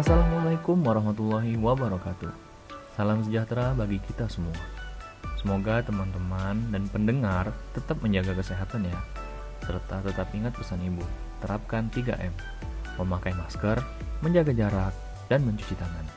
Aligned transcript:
Assalamualaikum 0.00 0.80
warahmatullahi 0.80 1.60
wabarakatuh. 1.60 2.32
Salam 2.96 3.20
sejahtera 3.20 3.76
bagi 3.76 4.00
kita 4.00 4.32
semua. 4.32 4.56
Semoga 5.36 5.84
teman-teman 5.84 6.56
dan 6.72 6.88
pendengar 6.88 7.52
tetap 7.76 8.00
menjaga 8.00 8.32
kesehatan 8.32 8.88
ya, 8.88 8.96
serta 9.60 10.00
tetap 10.00 10.32
ingat 10.32 10.56
pesan 10.56 10.80
ibu. 10.88 11.04
Terapkan 11.44 11.92
3M, 11.92 12.32
memakai 12.96 13.36
masker, 13.36 13.76
menjaga 14.24 14.56
jarak, 14.56 14.96
dan 15.28 15.44
mencuci 15.44 15.76
tangan. 15.76 16.08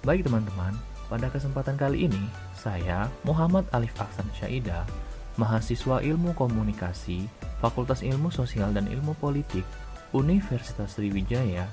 Baik 0.00 0.24
teman-teman, 0.24 0.72
pada 1.12 1.28
kesempatan 1.28 1.76
kali 1.76 2.08
ini, 2.08 2.32
saya 2.56 3.12
Muhammad 3.28 3.68
Alif 3.76 3.92
Aksan 4.00 4.24
Syaida, 4.32 4.88
mahasiswa 5.36 6.00
Ilmu 6.00 6.32
Komunikasi, 6.32 7.28
Fakultas 7.60 8.00
Ilmu 8.00 8.32
Sosial 8.32 8.72
dan 8.72 8.88
Ilmu 8.88 9.12
Politik, 9.20 9.68
Universitas 10.16 10.96
Sriwijaya, 10.96 11.68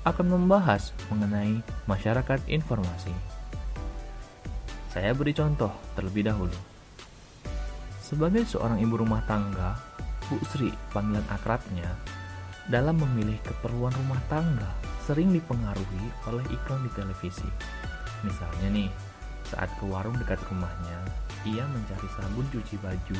akan 0.00 0.26
membahas 0.32 0.96
mengenai 1.12 1.60
masyarakat 1.84 2.40
informasi. 2.48 3.12
Saya 4.90 5.12
beri 5.12 5.36
contoh 5.36 5.70
terlebih 5.92 6.26
dahulu. 6.26 6.56
Sebagai 8.00 8.42
seorang 8.48 8.80
ibu 8.82 8.98
rumah 8.98 9.22
tangga, 9.28 9.78
Bu 10.26 10.40
Sri, 10.50 10.72
panggilan 10.90 11.22
akrabnya, 11.30 11.86
dalam 12.66 12.98
memilih 12.98 13.38
keperluan 13.44 13.94
rumah 13.94 14.18
tangga 14.26 14.66
sering 15.04 15.30
dipengaruhi 15.30 16.06
oleh 16.26 16.44
iklan 16.50 16.82
di 16.86 16.90
televisi. 16.96 17.46
Misalnya 18.26 18.68
nih, 18.70 18.90
saat 19.46 19.70
ke 19.78 19.84
warung 19.86 20.14
dekat 20.18 20.38
rumahnya, 20.48 20.98
ia 21.46 21.64
mencari 21.66 22.08
sabun 22.14 22.46
cuci 22.50 22.76
baju 22.78 23.18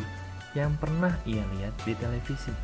yang 0.54 0.74
pernah 0.78 1.14
ia 1.26 1.42
lihat 1.58 1.74
di 1.82 1.94
televisi. 1.94 2.54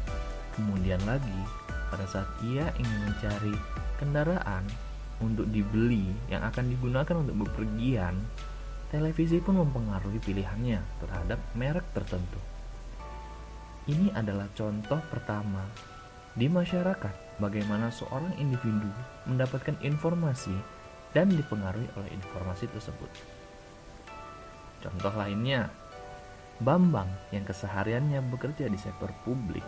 Kemudian 0.54 1.02
lagi, 1.06 1.65
pada 1.88 2.06
saat 2.08 2.28
ia 2.42 2.70
ingin 2.76 3.00
mencari 3.06 3.54
kendaraan 3.96 4.64
untuk 5.22 5.48
dibeli 5.48 6.12
yang 6.28 6.44
akan 6.44 6.68
digunakan 6.68 7.16
untuk 7.16 7.48
bepergian, 7.48 8.14
televisi 8.92 9.40
pun 9.40 9.64
mempengaruhi 9.64 10.20
pilihannya 10.20 10.80
terhadap 11.00 11.40
merek 11.56 11.86
tertentu. 11.96 12.40
Ini 13.86 14.12
adalah 14.12 14.50
contoh 14.52 14.98
pertama 15.08 15.62
di 16.36 16.50
masyarakat 16.50 17.40
bagaimana 17.40 17.88
seorang 17.88 18.34
individu 18.36 18.90
mendapatkan 19.24 19.78
informasi 19.80 20.52
dan 21.14 21.32
dipengaruhi 21.32 21.88
oleh 21.96 22.10
informasi 22.12 22.68
tersebut. 22.68 23.08
Contoh 24.84 25.14
lainnya, 25.16 25.70
Bambang 26.56 27.08
yang 27.36 27.44
kesehariannya 27.44 28.32
bekerja 28.32 28.64
di 28.72 28.80
sektor 28.80 29.12
publik 29.28 29.64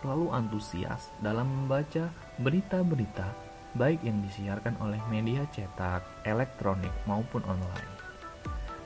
selalu 0.00 0.32
antusias 0.32 1.12
dalam 1.20 1.46
membaca 1.46 2.08
berita-berita 2.40 3.50
baik 3.78 4.02
yang 4.02 4.18
disiarkan 4.26 4.74
oleh 4.82 4.98
media 5.06 5.46
cetak, 5.54 6.02
elektronik 6.26 6.90
maupun 7.06 7.44
online. 7.46 7.90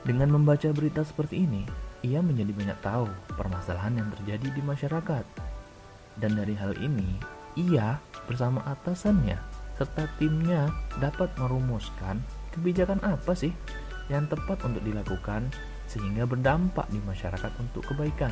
Dengan 0.05 0.37
membaca 0.37 0.69
berita 0.69 1.01
seperti 1.01 1.49
ini, 1.49 1.65
ia 2.05 2.21
menjadi 2.21 2.53
banyak 2.53 2.79
tahu 2.85 3.09
permasalahan 3.33 3.97
yang 3.97 4.09
terjadi 4.13 4.53
di 4.53 4.61
masyarakat. 4.61 5.25
Dan 6.21 6.37
dari 6.37 6.53
hal 6.53 6.77
ini, 6.77 7.17
ia 7.57 7.97
bersama 8.29 8.61
atasannya 8.69 9.41
serta 9.75 10.07
timnya 10.21 10.69
dapat 11.01 11.33
merumuskan 11.35 12.21
kebijakan 12.53 13.01
apa 13.03 13.35
sih 13.35 13.51
yang 14.07 14.29
tepat 14.29 14.61
untuk 14.63 14.85
dilakukan 14.85 15.49
sehingga 15.89 16.23
berdampak 16.29 16.85
di 16.93 17.01
masyarakat 17.03 17.51
untuk 17.59 17.83
kebaikan. 17.89 18.31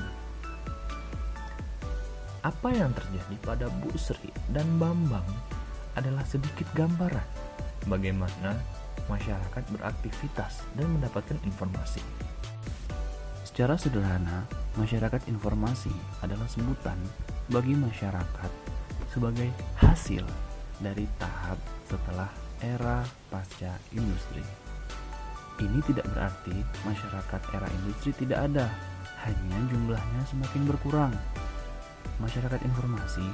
Apa 2.44 2.76
yang 2.76 2.92
terjadi 2.92 3.36
pada 3.40 3.72
Bu 3.80 3.88
Sri 3.96 4.28
dan 4.52 4.68
Bambang 4.76 5.24
adalah 5.96 6.28
sedikit 6.28 6.68
gambaran 6.76 7.24
bagaimana 7.88 8.60
masyarakat 9.08 9.64
beraktivitas 9.72 10.68
dan 10.76 10.92
mendapatkan 10.92 11.40
informasi. 11.48 12.04
Secara 13.48 13.80
sederhana, 13.80 14.44
masyarakat 14.76 15.24
informasi 15.32 15.96
adalah 16.20 16.44
sebutan 16.52 17.00
bagi 17.48 17.80
masyarakat 17.80 18.52
sebagai 19.08 19.48
hasil 19.80 20.28
dari 20.84 21.08
tahap 21.16 21.56
setelah 21.88 22.28
era 22.60 23.08
pasca 23.32 23.72
industri. 23.96 24.44
Ini 25.64 25.80
tidak 25.88 26.12
berarti 26.12 26.60
masyarakat 26.84 27.42
era 27.56 27.68
industri 27.72 28.12
tidak 28.20 28.52
ada, 28.52 28.68
hanya 29.24 29.58
jumlahnya 29.72 30.22
semakin 30.28 30.64
berkurang. 30.68 31.16
Masyarakat 32.24 32.64
informasi 32.64 33.28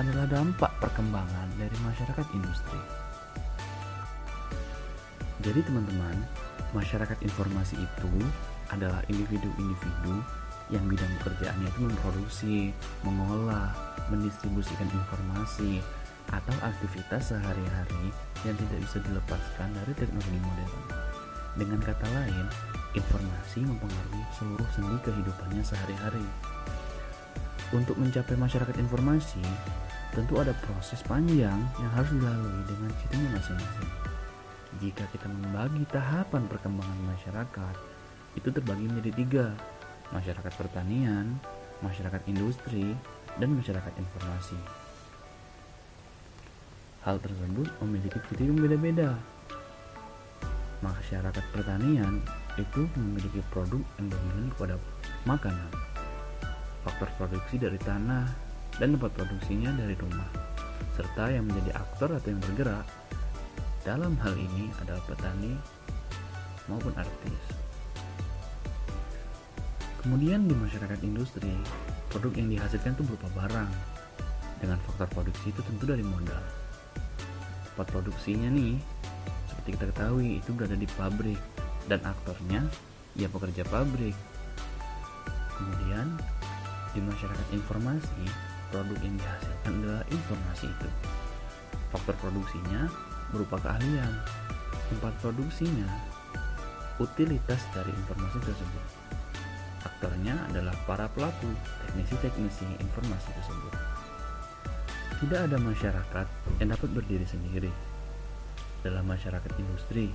adalah 0.00 0.24
dampak 0.24 0.72
perkembangan 0.80 1.52
dari 1.60 1.76
masyarakat 1.84 2.24
industri. 2.32 2.80
Jadi 5.44 5.60
teman-teman, 5.68 6.16
masyarakat 6.72 7.20
informasi 7.20 7.76
itu 7.76 8.12
adalah 8.72 9.04
individu-individu 9.12 10.16
yang 10.72 10.84
bidang 10.88 11.12
pekerjaannya 11.20 11.68
itu 11.68 11.80
memproduksi, 11.84 12.56
mengolah, 13.04 13.68
mendistribusikan 14.08 14.88
informasi, 14.88 15.84
atau 16.32 16.56
aktivitas 16.64 17.36
sehari-hari 17.36 18.14
yang 18.48 18.56
tidak 18.56 18.80
bisa 18.80 18.96
dilepaskan 19.04 19.76
dari 19.76 19.92
teknologi 19.92 20.40
modern. 20.40 20.84
Dengan 21.58 21.80
kata 21.84 22.06
lain, 22.16 22.46
informasi 22.96 23.60
mempengaruhi 23.60 24.24
seluruh 24.38 24.68
sendi 24.72 24.96
kehidupannya 25.04 25.60
sehari-hari. 25.60 26.24
Untuk 27.70 27.94
mencapai 28.02 28.34
masyarakat 28.34 28.74
informasi, 28.82 29.38
tentu 30.10 30.42
ada 30.42 30.50
proses 30.58 30.98
panjang 31.06 31.54
yang 31.54 31.92
harus 31.94 32.10
dilalui 32.10 32.66
dengan 32.66 32.90
cirinya 32.98 33.38
masing-masing. 33.38 33.90
Jika 34.82 35.06
kita 35.14 35.30
membagi 35.30 35.86
tahapan 35.86 36.50
perkembangan 36.50 37.00
masyarakat, 37.14 37.74
itu 38.34 38.48
terbagi 38.50 38.90
menjadi 38.90 39.12
tiga, 39.14 39.46
masyarakat 40.10 40.52
pertanian, 40.58 41.38
masyarakat 41.78 42.22
industri, 42.26 42.90
dan 43.38 43.54
masyarakat 43.54 43.94
informasi. 43.94 44.58
Hal 47.06 47.22
tersebut 47.22 47.70
memiliki 47.78 48.18
ciri 48.26 48.50
yang 48.50 48.58
beda-beda. 48.58 49.14
Masyarakat 50.82 51.44
pertanian 51.54 52.18
itu 52.58 52.82
memiliki 52.98 53.38
produk 53.54 53.80
yang 54.02 54.10
dominan 54.10 54.46
kepada 54.58 54.74
makanan. 55.22 55.89
Faktor 56.80 57.08
produksi 57.20 57.60
dari 57.60 57.76
tanah 57.76 58.24
dan 58.80 58.96
tempat 58.96 59.12
produksinya 59.12 59.68
dari 59.76 59.92
rumah, 60.00 60.28
serta 60.96 61.28
yang 61.28 61.44
menjadi 61.44 61.76
aktor 61.76 62.16
atau 62.16 62.28
yang 62.32 62.40
bergerak 62.40 62.86
dalam 63.84 64.16
hal 64.20 64.32
ini 64.36 64.72
adalah 64.80 65.00
petani 65.04 65.52
maupun 66.68 66.92
artis. 66.96 67.42
Kemudian 70.00 70.48
di 70.48 70.56
masyarakat 70.56 70.96
industri, 71.04 71.52
produk 72.08 72.32
yang 72.32 72.48
dihasilkan 72.48 72.96
itu 72.96 73.04
berupa 73.04 73.28
barang. 73.36 73.70
Dengan 74.60 74.80
faktor 74.88 75.08
produksi 75.12 75.52
itu 75.52 75.60
tentu 75.60 75.84
dari 75.84 76.00
modal. 76.00 76.40
Tempat 77.72 77.86
produksinya 77.92 78.48
nih, 78.48 78.80
seperti 79.52 79.76
kita 79.76 79.84
ketahui 79.92 80.40
itu 80.40 80.56
berada 80.56 80.76
di 80.76 80.88
pabrik 80.96 81.40
dan 81.88 82.00
aktornya 82.00 82.64
ya 83.12 83.28
pekerja 83.28 83.64
pabrik. 83.68 84.16
Kemudian 85.52 86.16
di 86.90 87.00
masyarakat 87.02 87.46
informasi, 87.54 88.22
produk 88.70 88.98
yang 89.02 89.14
dihasilkan 89.18 89.72
adalah 89.82 90.04
informasi 90.10 90.66
itu. 90.70 90.88
Faktor 91.90 92.14
produksinya 92.18 92.86
berupa 93.30 93.58
keahlian, 93.62 94.12
tempat 94.90 95.12
produksinya, 95.22 95.86
utilitas 96.98 97.62
dari 97.74 97.90
informasi 97.94 98.38
tersebut. 98.42 98.86
Aktornya 99.80 100.36
adalah 100.52 100.76
para 100.84 101.08
pelaku, 101.08 101.48
teknisi-teknisi 101.86 102.68
informasi 102.82 103.28
tersebut. 103.32 103.74
Tidak 105.20 105.40
ada 105.50 105.56
masyarakat 105.60 106.26
yang 106.60 106.68
dapat 106.72 106.88
berdiri 106.92 107.26
sendiri. 107.28 107.72
Dalam 108.80 109.04
masyarakat 109.04 109.52
industri, 109.60 110.08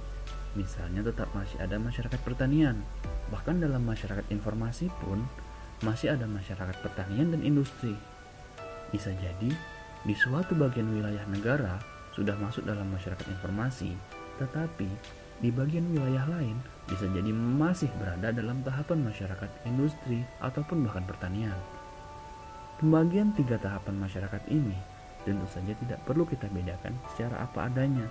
misalnya 0.58 1.06
tetap 1.06 1.30
masih 1.38 1.62
ada 1.62 1.78
masyarakat 1.78 2.20
pertanian. 2.26 2.82
Bahkan 3.30 3.62
dalam 3.62 3.86
masyarakat 3.86 4.26
informasi 4.34 4.90
pun 5.02 5.22
masih 5.84 6.16
ada 6.16 6.24
masyarakat 6.30 6.78
pertanian 6.80 7.36
dan 7.36 7.42
industri. 7.44 7.98
Bisa 8.94 9.12
jadi 9.12 9.52
di 10.06 10.14
suatu 10.16 10.54
bagian 10.56 10.88
wilayah 10.94 11.26
negara 11.28 11.82
sudah 12.16 12.38
masuk 12.40 12.64
dalam 12.64 12.88
masyarakat 12.94 13.28
informasi, 13.28 13.92
tetapi 14.40 14.88
di 15.44 15.52
bagian 15.52 15.92
wilayah 15.92 16.24
lain 16.32 16.56
bisa 16.88 17.10
jadi 17.12 17.28
masih 17.34 17.92
berada 18.00 18.32
dalam 18.32 18.64
tahapan 18.64 19.04
masyarakat 19.04 19.50
industri 19.68 20.24
ataupun 20.40 20.86
bahkan 20.88 21.04
pertanian. 21.04 21.58
Pembagian 22.80 23.36
tiga 23.36 23.60
tahapan 23.60 24.00
masyarakat 24.00 24.44
ini 24.48 24.78
tentu 25.26 25.48
saja 25.50 25.74
tidak 25.76 26.00
perlu 26.06 26.24
kita 26.24 26.46
bedakan 26.54 26.94
secara 27.12 27.44
apa 27.44 27.68
adanya, 27.68 28.08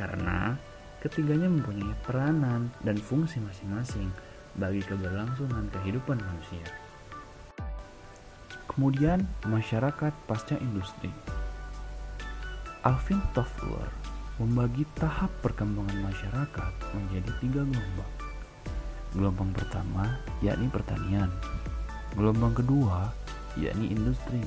karena 0.00 0.56
ketiganya 1.04 1.46
mempunyai 1.52 1.92
peranan 2.02 2.72
dan 2.82 2.96
fungsi 2.98 3.38
masing-masing 3.38 4.08
bagi 4.56 4.80
keberlangsungan 4.82 5.68
kehidupan 5.70 6.16
manusia. 6.16 6.85
Kemudian, 8.66 9.24
masyarakat 9.46 10.12
pasca 10.26 10.58
industri. 10.58 11.08
Alvin 12.86 13.18
Toffler 13.34 13.90
membagi 14.36 14.84
tahap 15.00 15.32
perkembangan 15.40 16.06
masyarakat 16.06 16.72
menjadi 16.92 17.30
tiga 17.40 17.62
gelombang. 17.64 18.12
Gelombang 19.16 19.50
pertama 19.56 20.20
yakni 20.44 20.68
pertanian, 20.68 21.32
gelombang 22.14 22.52
kedua 22.52 23.10
yakni 23.56 23.88
industri, 23.90 24.44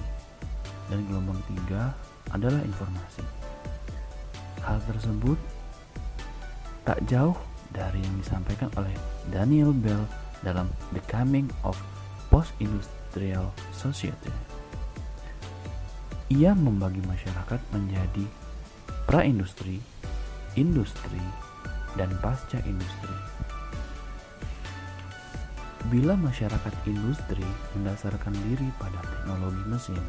dan 0.93 1.01
gelombang 1.09 1.41
tiga 1.49 1.97
adalah 2.29 2.61
informasi. 2.61 3.25
Hal 4.61 4.77
tersebut 4.85 5.37
tak 6.85 7.01
jauh 7.09 7.35
dari 7.73 8.01
yang 8.01 8.15
disampaikan 8.21 8.69
oleh 8.77 8.93
Daniel 9.33 9.73
Bell 9.73 10.05
dalam 10.45 10.69
The 10.93 11.01
Coming 11.09 11.49
of 11.65 11.77
Post-Industrial 12.29 12.98
Society. 13.75 14.31
Ia 16.31 16.55
membagi 16.55 17.03
masyarakat 17.03 17.59
menjadi 17.75 18.23
pra-industri, 19.03 19.83
industri, 20.55 21.19
dan 21.99 22.07
pasca 22.23 22.63
industri. 22.63 23.15
Bila 25.91 26.15
masyarakat 26.15 26.71
industri 26.87 27.43
mendasarkan 27.75 28.31
diri 28.47 28.71
pada 28.79 29.03
teknologi 29.03 29.63
mesin, 29.67 30.03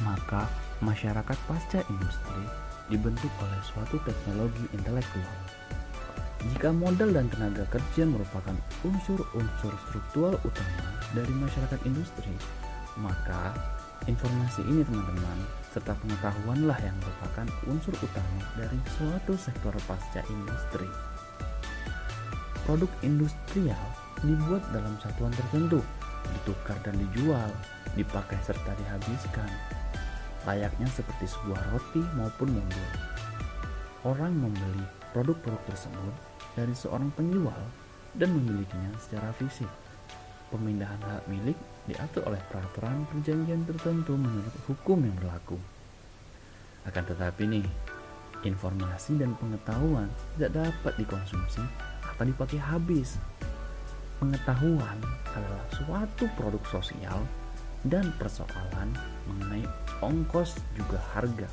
maka 0.00 0.48
masyarakat 0.80 1.36
pasca 1.44 1.84
industri 1.92 2.44
dibentuk 2.88 3.32
oleh 3.44 3.60
suatu 3.60 4.00
teknologi 4.08 4.64
intelektual. 4.72 5.36
Jika 6.54 6.72
modal 6.72 7.12
dan 7.12 7.28
tenaga 7.28 7.68
kerja 7.68 8.08
merupakan 8.08 8.56
unsur-unsur 8.80 9.72
struktural 9.88 10.34
utama 10.40 10.86
dari 11.12 11.32
masyarakat 11.36 11.80
industri, 11.84 12.32
maka 12.96 13.52
informasi 14.08 14.64
ini 14.64 14.80
teman-teman 14.80 15.38
serta 15.70 15.92
pengetahuanlah 16.00 16.78
yang 16.80 16.96
merupakan 17.04 17.46
unsur 17.68 17.92
utama 18.00 18.40
dari 18.56 18.78
suatu 18.96 19.36
sektor 19.36 19.76
pasca 19.84 20.24
industri. 20.32 20.88
Produk 22.64 22.88
industrial 23.04 23.84
dibuat 24.24 24.64
dalam 24.72 24.96
satuan 25.04 25.32
tertentu, 25.36 25.84
ditukar 26.32 26.76
dan 26.80 26.96
dijual, 26.96 27.48
dipakai 27.92 28.40
serta 28.40 28.72
dihabiskan, 28.72 29.48
layaknya 30.48 30.88
seperti 30.88 31.28
sebuah 31.28 31.60
roti 31.76 32.02
maupun 32.16 32.56
mobil. 32.56 32.86
Orang 34.06 34.32
membeli 34.36 34.84
produk-produk 35.12 35.60
tersebut 35.68 36.27
dari 36.58 36.74
seorang 36.74 37.14
penjual 37.14 37.62
dan 38.18 38.34
memilikinya 38.34 38.90
secara 38.98 39.30
fisik. 39.38 39.70
Pemindahan 40.50 40.98
hak 40.98 41.30
milik 41.30 41.54
diatur 41.86 42.26
oleh 42.26 42.42
peraturan 42.50 43.06
perjanjian 43.06 43.62
tertentu 43.62 44.18
menurut 44.18 44.54
hukum 44.66 44.98
yang 45.06 45.14
berlaku. 45.22 45.54
Akan 46.82 47.04
tetapi 47.06 47.46
nih, 47.46 47.66
informasi 48.42 49.20
dan 49.20 49.38
pengetahuan 49.38 50.10
tidak 50.34 50.66
dapat 50.66 50.92
dikonsumsi 50.98 51.62
atau 52.02 52.24
dipakai 52.26 52.58
habis. 52.58 53.20
Pengetahuan 54.18 54.98
adalah 55.30 55.64
suatu 55.70 56.26
produk 56.34 56.64
sosial 56.66 57.22
dan 57.86 58.10
persoalan 58.18 58.90
mengenai 59.30 59.62
ongkos 60.02 60.58
juga 60.74 60.98
harga 61.14 61.46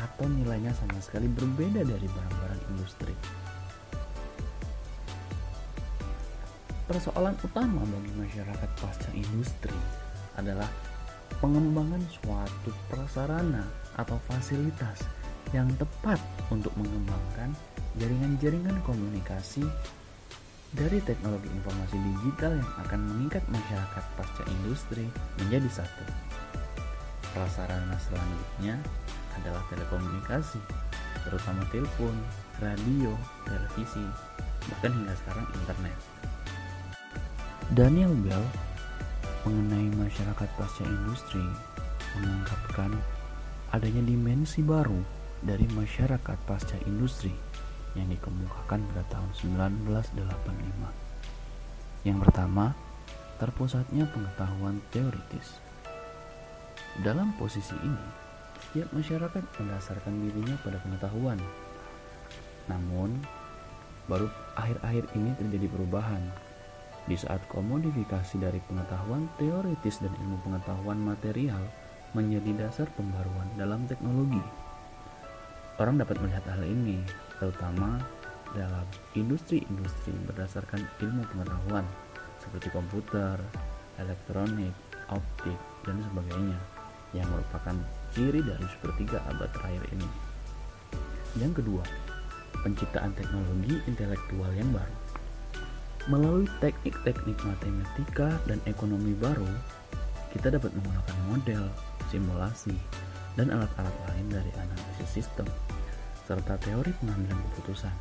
atau 0.00 0.24
nilainya 0.30 0.72
sama 0.72 0.96
sekali 1.02 1.28
berbeda 1.28 1.84
dari 1.84 2.06
barang-barang 2.08 2.62
industri. 2.72 3.12
Persoalan 6.90 7.38
utama 7.46 7.86
bagi 7.86 8.10
masyarakat 8.18 8.70
pasca 8.82 9.14
industri 9.14 9.78
adalah 10.34 10.66
pengembangan 11.38 12.02
suatu 12.10 12.74
prasarana 12.90 13.62
atau 13.94 14.18
fasilitas 14.26 14.98
yang 15.54 15.70
tepat 15.78 16.18
untuk 16.50 16.74
mengembangkan 16.74 17.54
jaringan-jaringan 17.94 18.74
komunikasi 18.82 19.62
dari 20.74 20.98
teknologi 21.06 21.46
informasi 21.62 21.94
digital 21.94 22.58
yang 22.58 22.72
akan 22.82 23.00
mengikat 23.06 23.46
masyarakat 23.54 24.04
pasca 24.18 24.42
industri 24.50 25.06
menjadi 25.38 25.70
satu. 25.70 26.04
Prasarana 27.30 27.94
selanjutnya 28.02 28.74
adalah 29.38 29.62
telekomunikasi, 29.70 30.58
terutama 31.22 31.62
telepon, 31.70 32.18
radio, 32.58 33.14
televisi, 33.46 34.02
bahkan 34.66 34.90
hingga 34.90 35.14
sekarang 35.22 35.46
internet. 35.54 35.98
Daniel 37.70 38.10
Bell 38.26 38.42
mengenai 39.46 39.94
masyarakat 39.94 40.48
pasca 40.58 40.82
industri 40.82 41.46
mengungkapkan 42.18 42.90
adanya 43.70 44.10
dimensi 44.10 44.58
baru 44.58 44.98
dari 45.38 45.70
masyarakat 45.78 46.34
pasca 46.50 46.74
industri 46.90 47.30
yang 47.94 48.10
dikemukakan 48.10 48.82
pada 48.90 49.06
tahun 49.14 49.30
1985. 50.02 52.02
Yang 52.02 52.18
pertama, 52.26 52.74
terpusatnya 53.38 54.02
pengetahuan 54.10 54.82
teoritis. 54.90 55.62
Dalam 57.06 57.38
posisi 57.38 57.78
ini, 57.86 58.06
setiap 58.66 58.90
masyarakat 58.90 59.46
mendasarkan 59.62 60.14
dirinya 60.18 60.58
pada 60.66 60.82
pengetahuan. 60.82 61.38
Namun, 62.66 63.14
baru 64.10 64.26
akhir-akhir 64.58 65.06
ini 65.14 65.30
terjadi 65.38 65.70
perubahan. 65.70 66.49
Di 67.08 67.16
saat 67.16 67.44
komodifikasi 67.48 68.36
dari 68.40 68.60
pengetahuan 68.64 69.28
teoritis 69.40 70.00
dan 70.04 70.12
ilmu 70.20 70.40
pengetahuan 70.44 71.00
material 71.00 71.60
menjadi 72.12 72.66
dasar 72.66 72.90
pembaruan 72.98 73.46
dalam 73.54 73.86
teknologi. 73.86 74.42
Orang 75.80 75.96
dapat 75.96 76.20
melihat 76.20 76.44
hal 76.50 76.60
ini 76.66 77.00
terutama 77.40 77.96
dalam 78.52 78.84
industri-industri 79.16 80.12
berdasarkan 80.26 80.82
ilmu 81.00 81.22
pengetahuan 81.30 81.86
seperti 82.42 82.68
komputer, 82.74 83.38
elektronik, 83.96 84.74
optik, 85.08 85.56
dan 85.86 86.02
sebagainya 86.04 86.58
yang 87.16 87.26
merupakan 87.30 87.76
ciri 88.14 88.42
dari 88.42 88.66
sepertiga 88.70 89.22
abad 89.30 89.50
terakhir 89.54 89.82
ini. 89.94 90.08
Yang 91.38 91.62
kedua, 91.62 91.84
penciptaan 92.62 93.14
teknologi 93.14 93.78
intelektual 93.86 94.50
yang 94.54 94.70
baru. 94.74 95.09
Melalui 96.08 96.48
teknik-teknik 96.64 97.36
matematika 97.44 98.32
dan 98.48 98.56
ekonomi 98.64 99.12
baru, 99.20 99.48
kita 100.32 100.48
dapat 100.54 100.72
menggunakan 100.72 101.18
model, 101.28 101.62
simulasi, 102.08 102.72
dan 103.36 103.52
alat-alat 103.52 103.96
lain 104.08 104.26
dari 104.32 104.50
analisis 104.56 105.20
sistem 105.20 105.44
serta 106.24 106.56
teori 106.62 106.94
pengambilan 107.02 107.36
keputusan. 107.50 107.92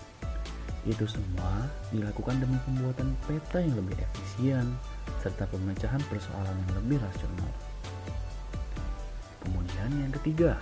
Itu 0.88 1.10
semua 1.10 1.68
dilakukan 1.92 2.40
demi 2.40 2.56
pembuatan 2.64 3.12
peta 3.28 3.60
yang 3.60 3.76
lebih 3.76 4.00
efisien 4.00 4.64
serta 5.20 5.44
pemecahan 5.52 6.00
persoalan 6.08 6.56
yang 6.56 6.74
lebih 6.80 6.98
rasional. 7.04 7.52
Kemudian 9.44 9.90
yang 10.00 10.14
ketiga, 10.22 10.56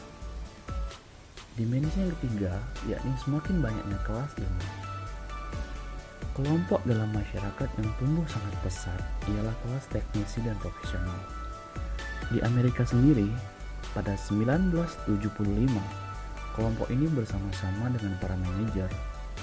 dimensi 1.54 2.02
yang 2.02 2.14
ketiga 2.18 2.54
yakni 2.90 3.14
semakin 3.22 3.62
banyaknya 3.62 3.98
kelas 4.08 4.32
ilmu. 4.40 4.87
Kelompok 6.38 6.86
dalam 6.86 7.10
masyarakat 7.18 7.70
yang 7.82 7.90
tumbuh 7.98 8.26
sangat 8.30 8.54
pesat 8.62 9.02
ialah 9.26 9.58
kelas 9.66 9.90
teknisi 9.90 10.46
dan 10.46 10.54
profesional. 10.62 11.18
Di 12.30 12.38
Amerika 12.46 12.86
sendiri, 12.86 13.26
pada 13.98 14.14
1975, 14.14 15.18
Kelompok 16.58 16.90
ini 16.90 17.06
bersama-sama 17.14 17.94
dengan 17.94 18.18
para 18.18 18.34
manajer 18.34 18.90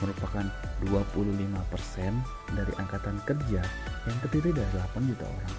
merupakan 0.02 0.42
25% 0.82 0.90
dari 2.58 2.72
angkatan 2.74 3.22
kerja 3.22 3.62
yang 4.02 4.16
terdiri 4.26 4.50
dari 4.50 4.70
8 4.74 5.10
juta 5.14 5.22
orang. 5.22 5.54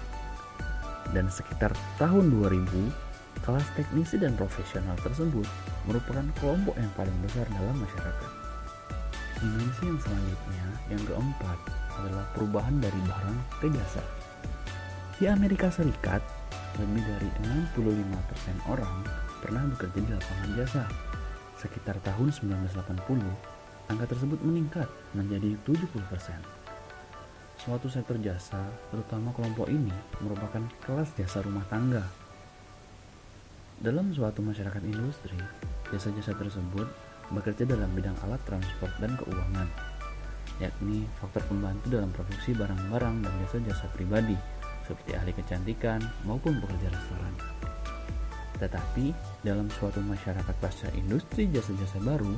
Dan 1.16 1.32
sekitar 1.32 1.72
tahun 1.96 2.28
2000, 2.28 2.92
kelas 3.40 3.64
teknisi 3.72 4.20
dan 4.20 4.36
profesional 4.36 5.00
tersebut 5.00 5.48
merupakan 5.88 6.28
kelompok 6.44 6.76
yang 6.76 6.92
paling 6.92 7.16
besar 7.24 7.48
dalam 7.56 7.80
masyarakat. 7.80 8.45
Dimensi 9.36 9.82
yang 9.84 10.00
selanjutnya, 10.00 10.66
yang 10.88 11.02
keempat, 11.04 11.58
adalah 12.00 12.24
perubahan 12.32 12.76
dari 12.80 13.00
barang 13.04 13.38
ke 13.60 13.68
jasa. 13.68 14.02
Di 15.16 15.28
Amerika 15.28 15.68
Serikat, 15.68 16.24
lebih 16.76 17.04
dari 17.04 17.28
65% 17.72 18.72
orang 18.72 19.04
pernah 19.40 19.64
bekerja 19.72 20.00
di 20.00 20.12
lapangan 20.12 20.50
jasa 20.56 20.84
sekitar 21.56 21.96
tahun 22.04 22.28
1980, 22.32 23.88
angka 23.88 24.06
tersebut 24.12 24.40
meningkat 24.44 24.88
menjadi 25.16 25.56
70%. 25.64 26.44
Suatu 27.56 27.88
sektor 27.88 28.20
jasa, 28.20 28.60
terutama 28.92 29.32
kelompok 29.32 29.66
ini, 29.72 29.92
merupakan 30.20 30.62
kelas 30.84 31.16
jasa 31.16 31.40
rumah 31.42 31.64
tangga. 31.66 32.04
Dalam 33.80 34.12
suatu 34.12 34.44
masyarakat 34.44 34.84
industri, 34.84 35.36
jasa-jasa 35.92 36.36
tersebut 36.36 36.88
bekerja 37.32 37.66
dalam 37.66 37.90
bidang 37.94 38.14
alat 38.26 38.38
transport 38.46 38.92
dan 39.02 39.14
keuangan, 39.18 39.68
yakni 40.62 41.04
faktor 41.18 41.42
pembantu 41.50 41.86
dalam 41.90 42.10
produksi 42.14 42.54
barang-barang 42.54 43.16
dan 43.26 43.32
jasa-jasa 43.46 43.86
pribadi, 43.92 44.36
seperti 44.86 45.18
ahli 45.18 45.32
kecantikan 45.34 45.98
maupun 46.22 46.62
pekerja 46.62 46.88
restoran. 46.94 47.34
Tetapi 48.56 49.12
dalam 49.44 49.68
suatu 49.68 50.00
masyarakat 50.00 50.56
pasca 50.62 50.88
industri 50.96 51.50
jasa-jasa 51.50 52.00
baru, 52.00 52.32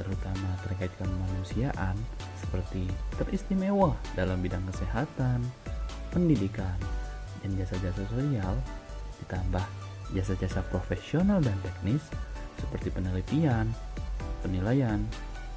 terutama 0.00 0.48
terkait 0.64 0.92
kemanusiaan 0.96 1.98
seperti 2.40 2.88
teristimewa 3.20 3.92
dalam 4.16 4.40
bidang 4.40 4.64
kesehatan, 4.72 5.44
pendidikan, 6.08 6.78
dan 7.44 7.50
jasa-jasa 7.58 8.02
sosial, 8.08 8.54
ditambah 9.20 9.66
jasa-jasa 10.16 10.64
profesional 10.72 11.42
dan 11.44 11.56
teknis 11.60 12.04
seperti 12.56 12.88
penelitian, 12.94 13.68
penilaian, 14.42 15.00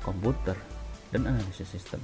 komputer, 0.06 0.56
dan 1.10 1.26
analisis 1.26 1.68
sistem. 1.68 2.00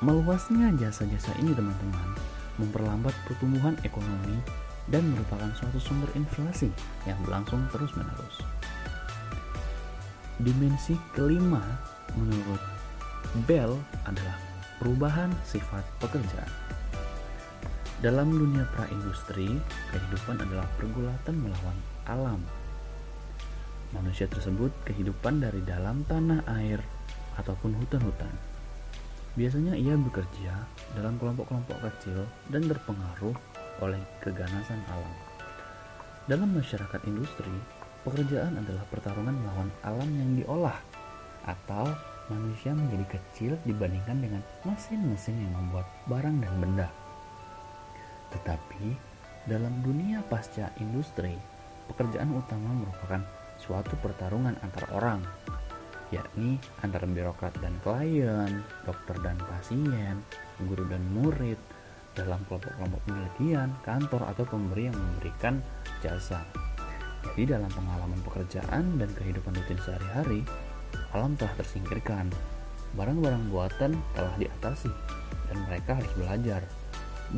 Meluasnya 0.00 0.72
jasa-jasa 0.80 1.32
ini 1.40 1.52
teman-teman 1.52 2.16
memperlambat 2.56 3.12
pertumbuhan 3.24 3.76
ekonomi 3.84 4.36
dan 4.88 5.04
merupakan 5.12 5.48
suatu 5.56 5.80
sumber 5.80 6.08
inflasi 6.16 6.68
yang 7.08 7.16
berlangsung 7.24 7.64
terus-menerus. 7.72 8.40
Dimensi 10.40 10.96
kelima 11.12 11.60
menurut 12.16 12.60
Bell 13.44 13.76
adalah 14.08 14.36
perubahan 14.80 15.30
sifat 15.44 15.84
pekerjaan. 16.00 16.50
Dalam 18.00 18.32
dunia 18.32 18.64
praindustri, 18.72 19.60
kehidupan 19.92 20.40
adalah 20.40 20.64
pergulatan 20.80 21.36
melawan 21.36 21.78
alam. 22.08 22.40
Manusia 23.90 24.30
tersebut 24.30 24.70
kehidupan 24.86 25.42
dari 25.42 25.58
dalam 25.66 26.06
tanah 26.06 26.46
air 26.62 26.78
ataupun 27.34 27.74
hutan-hutan. 27.74 28.30
Biasanya 29.34 29.74
ia 29.74 29.98
bekerja 29.98 30.54
dalam 30.94 31.18
kelompok-kelompok 31.18 31.74
kecil 31.90 32.22
dan 32.54 32.70
terpengaruh 32.70 33.34
oleh 33.82 33.98
keganasan 34.22 34.78
alam. 34.94 35.14
Dalam 36.30 36.54
masyarakat 36.54 37.00
industri, 37.10 37.50
pekerjaan 38.06 38.62
adalah 38.62 38.86
pertarungan 38.94 39.34
melawan 39.34 39.70
alam 39.82 40.10
yang 40.14 40.30
diolah 40.38 40.78
atau 41.42 41.90
manusia 42.30 42.70
menjadi 42.70 43.18
kecil 43.18 43.58
dibandingkan 43.66 44.22
dengan 44.22 44.42
mesin-mesin 44.62 45.34
yang 45.34 45.50
membuat 45.50 45.90
barang 46.06 46.36
dan 46.38 46.54
benda. 46.62 46.88
Tetapi 48.30 48.94
dalam 49.50 49.82
dunia 49.82 50.22
pasca 50.30 50.70
industri, 50.78 51.34
pekerjaan 51.90 52.30
utama 52.38 52.70
merupakan 52.70 53.39
suatu 53.70 53.94
pertarungan 54.02 54.58
antar 54.66 54.90
orang, 54.90 55.22
yakni 56.10 56.58
antara 56.82 57.06
birokrat 57.06 57.54
dan 57.62 57.70
klien, 57.86 58.66
dokter 58.82 59.14
dan 59.22 59.38
pasien, 59.46 60.18
guru 60.66 60.82
dan 60.90 60.98
murid, 61.14 61.54
dalam 62.18 62.42
kelompok-kelompok 62.50 62.98
penelitian, 63.06 63.70
kantor, 63.86 64.26
atau 64.34 64.42
pemberi 64.42 64.90
yang 64.90 64.98
memberikan 64.98 65.62
jasa. 66.02 66.42
Jadi 67.22 67.54
dalam 67.54 67.70
pengalaman 67.70 68.18
pekerjaan 68.26 68.98
dan 68.98 69.10
kehidupan 69.14 69.54
rutin 69.54 69.78
sehari-hari, 69.86 70.42
alam 71.14 71.38
telah 71.38 71.54
tersingkirkan, 71.54 72.26
barang-barang 72.98 73.54
buatan 73.54 73.94
telah 74.18 74.34
diatasi, 74.34 74.90
dan 75.46 75.56
mereka 75.70 75.94
harus 75.94 76.10
belajar 76.18 76.66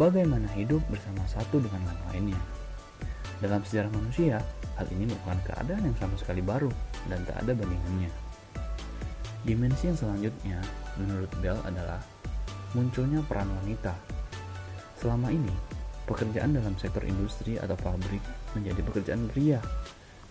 bagaimana 0.00 0.48
hidup 0.56 0.80
bersama 0.88 1.20
satu 1.28 1.60
dengan 1.60 1.84
yang 1.84 2.02
lainnya. 2.08 2.61
Dalam 3.42 3.58
sejarah 3.66 3.90
manusia, 3.90 4.38
hal 4.78 4.86
ini 4.94 5.10
merupakan 5.10 5.42
keadaan 5.50 5.82
yang 5.82 5.96
sama 5.98 6.14
sekali 6.14 6.38
baru 6.38 6.70
dan 7.10 7.26
tak 7.26 7.42
ada 7.42 7.52
bandingannya. 7.58 8.10
Dimensi 9.42 9.90
yang 9.90 9.98
selanjutnya, 9.98 10.62
menurut 10.94 11.26
Bell 11.42 11.58
adalah 11.66 11.98
munculnya 12.78 13.18
peran 13.26 13.50
wanita. 13.50 13.90
Selama 15.02 15.34
ini, 15.34 15.50
pekerjaan 16.06 16.54
dalam 16.54 16.78
sektor 16.78 17.02
industri 17.02 17.58
atau 17.58 17.74
pabrik 17.74 18.22
menjadi 18.54 18.78
pekerjaan 18.86 19.26
pria. 19.26 19.58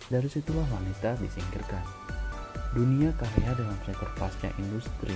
Dari 0.08 0.32
situlah 0.32 0.64
wanita 0.72 1.20
disingkirkan. 1.20 1.84
Dunia 2.72 3.12
karya 3.20 3.52
dalam 3.60 3.76
sektor 3.84 4.08
pasca 4.16 4.48
industri, 4.56 5.16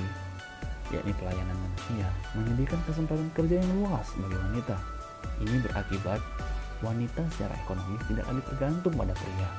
yakni 0.91 1.15
pelayanan 1.15 1.55
manusia, 1.55 2.07
menyediakan 2.35 2.79
kesempatan 2.83 3.31
kerja 3.31 3.63
yang 3.63 3.71
luas 3.79 4.11
bagi 4.19 4.35
wanita. 4.35 4.75
Ini 5.39 5.55
berakibat 5.63 6.19
wanita 6.85 7.25
secara 7.33 7.57
ekonomis 7.65 8.01
tidak 8.05 8.25
lagi 8.29 8.43
tergantung 8.53 8.93
pada 8.93 9.13
pria. 9.17 9.49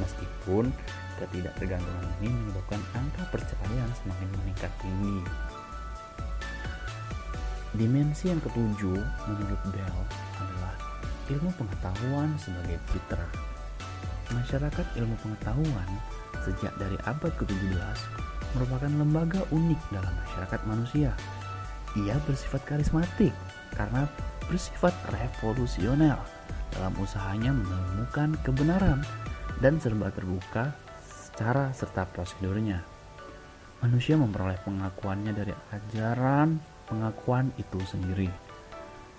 Meskipun 0.00 0.72
ketidaktergantungan 1.20 2.08
ini 2.24 2.32
menyebabkan 2.32 2.80
angka 2.96 3.22
perceraian 3.28 3.90
semakin 4.00 4.28
meningkat 4.40 4.72
tinggi. 4.80 5.20
Dimensi 7.76 8.32
yang 8.32 8.40
ketujuh 8.40 9.00
menurut 9.28 9.62
Bell 9.72 9.98
adalah 10.40 10.74
ilmu 11.28 11.50
pengetahuan 11.60 12.32
sebagai 12.40 12.80
citra. 12.92 13.26
Masyarakat 14.32 14.86
ilmu 14.96 15.16
pengetahuan 15.20 15.88
sejak 16.40 16.72
dari 16.80 16.96
abad 17.04 17.32
ke-17 17.36 18.00
merupakan 18.56 18.92
lembaga 18.92 19.40
unik 19.52 19.80
dalam 19.92 20.12
masyarakat 20.24 20.60
manusia. 20.68 21.12
Ia 21.96 22.16
bersifat 22.24 22.64
karismatik 22.64 23.32
karena 23.76 24.08
bersifat 24.48 24.92
revolusioner 25.12 26.16
dalam 26.76 26.94
usahanya 26.98 27.52
menemukan 27.52 28.36
kebenaran 28.42 29.04
dan 29.60 29.78
serba 29.78 30.08
terbuka 30.10 30.72
secara 31.04 31.70
serta 31.72 32.08
prosedurnya. 32.08 32.82
Manusia 33.82 34.14
memperoleh 34.14 34.58
pengakuannya 34.62 35.32
dari 35.34 35.54
ajaran 35.74 36.60
pengakuan 36.86 37.50
itu 37.58 37.78
sendiri 37.82 38.30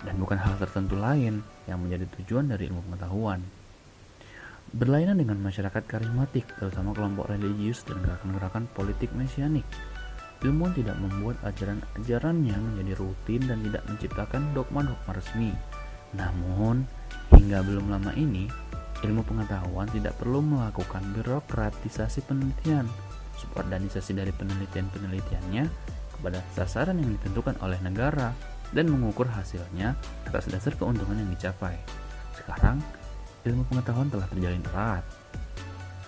dan 0.04 0.14
bukan 0.20 0.36
hal 0.36 0.54
tertentu 0.60 1.00
lain 1.00 1.40
yang 1.64 1.80
menjadi 1.80 2.04
tujuan 2.20 2.52
dari 2.52 2.68
ilmu 2.68 2.84
pengetahuan. 2.92 3.40
Berlainan 4.74 5.16
dengan 5.22 5.38
masyarakat 5.38 5.86
karismatik, 5.86 6.50
terutama 6.58 6.92
kelompok 6.92 7.30
religius 7.30 7.86
dan 7.86 8.02
gerakan-gerakan 8.02 8.66
politik 8.74 9.12
mesianik, 9.14 9.64
ilmuwan 10.42 10.74
tidak 10.74 10.98
membuat 10.98 11.38
ajaran-ajarannya 11.46 12.56
menjadi 12.58 12.92
rutin 12.98 13.42
dan 13.46 13.58
tidak 13.64 13.82
menciptakan 13.86 14.42
dogma-dogma 14.52 15.12
resmi. 15.14 15.54
Namun, 16.14 16.86
hingga 17.34 17.62
belum 17.66 17.90
lama 17.90 18.14
ini, 18.14 18.46
ilmu 19.04 19.22
pengetahuan 19.26 19.90
tidak 19.90 20.16
perlu 20.16 20.40
melakukan 20.40 21.02
birokratisasi 21.12 22.24
penelitian, 22.24 22.88
suborganisasi 23.38 24.16
dari 24.16 24.32
penelitian-penelitiannya 24.32 25.64
kepada 26.16 26.40
sasaran 26.54 26.96
yang 26.96 27.10
ditentukan 27.20 27.58
oleh 27.60 27.76
negara 27.82 28.32
dan 28.72 28.88
mengukur 28.90 29.28
hasilnya 29.28 29.94
atas 30.26 30.48
dasar 30.48 30.72
keuntungan 30.78 31.20
yang 31.20 31.30
dicapai. 31.34 31.76
Sekarang, 32.34 32.80
ilmu 33.44 33.62
pengetahuan 33.68 34.08
telah 34.08 34.26
terjalin 34.30 34.64
erat, 34.72 35.04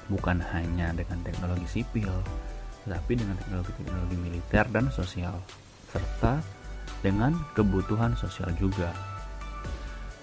bukan 0.09 0.39
hanya 0.55 0.95
dengan 0.95 1.21
teknologi 1.27 1.67
sipil, 1.69 2.11
tetapi 2.87 3.13
dengan 3.19 3.37
teknologi-teknologi 3.39 4.17
militer 4.19 4.65
dan 4.71 4.89
sosial, 4.95 5.37
serta 5.91 6.41
dengan 7.03 7.37
kebutuhan 7.53 8.15
sosial 8.15 8.51
juga. 8.57 9.16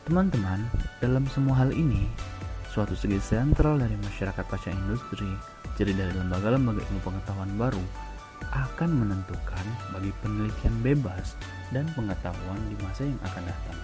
Teman-teman, 0.03 0.59
dalam 0.99 1.23
semua 1.31 1.63
hal 1.63 1.71
ini, 1.71 2.03
suatu 2.67 2.91
segi 2.91 3.23
sentral 3.23 3.79
dari 3.79 3.95
masyarakat 4.03 4.43
pasca 4.51 4.67
industri, 4.67 5.31
jadi 5.79 5.95
dari 5.95 6.11
lembaga-lembaga 6.19 6.83
ilmu 6.83 6.99
pengetahuan 7.07 7.47
baru, 7.55 7.79
akan 8.51 8.91
menentukan 8.99 9.63
bagi 9.95 10.11
penelitian 10.19 10.75
bebas 10.83 11.39
dan 11.71 11.87
pengetahuan 11.95 12.59
di 12.67 12.75
masa 12.83 13.07
yang 13.07 13.15
akan 13.23 13.43
datang. 13.47 13.79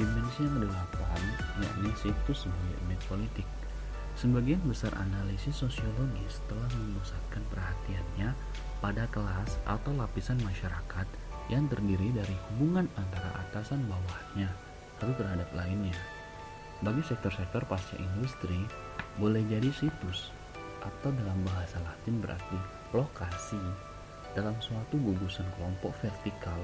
Dimensi 0.00 0.40
yang 0.40 0.56
kedelapan 0.56 1.20
yakni 1.60 1.92
situs 2.00 2.48
sebagai 2.48 2.80
unit 2.88 3.00
politik. 3.04 3.48
Sebagian 4.16 4.64
besar 4.64 4.96
analisis 5.04 5.52
sosiologis 5.52 6.40
telah 6.48 6.72
memusatkan 6.80 7.44
perhatiannya 7.52 8.32
pada 8.80 9.04
kelas 9.12 9.60
atau 9.68 9.92
lapisan 9.92 10.40
masyarakat 10.40 11.04
yang 11.52 11.68
terdiri 11.68 12.12
dari 12.14 12.36
hubungan 12.48 12.88
antara 12.96 13.44
atasan 13.44 13.84
bawahnya 13.84 14.48
satu 15.04 15.12
terhadap 15.20 15.48
lainnya. 15.52 15.92
Bagi 16.80 17.04
sektor-sektor 17.04 17.68
pasca 17.68 17.92
industri, 18.00 18.56
boleh 19.20 19.44
jadi 19.44 19.68
situs 19.68 20.32
atau 20.80 21.12
dalam 21.12 21.36
bahasa 21.44 21.76
Latin 21.84 22.24
berarti 22.24 22.58
lokasi 22.96 23.60
dalam 24.32 24.56
suatu 24.64 24.96
gugusan 24.96 25.44
kelompok 25.56 25.92
vertikal 26.00 26.56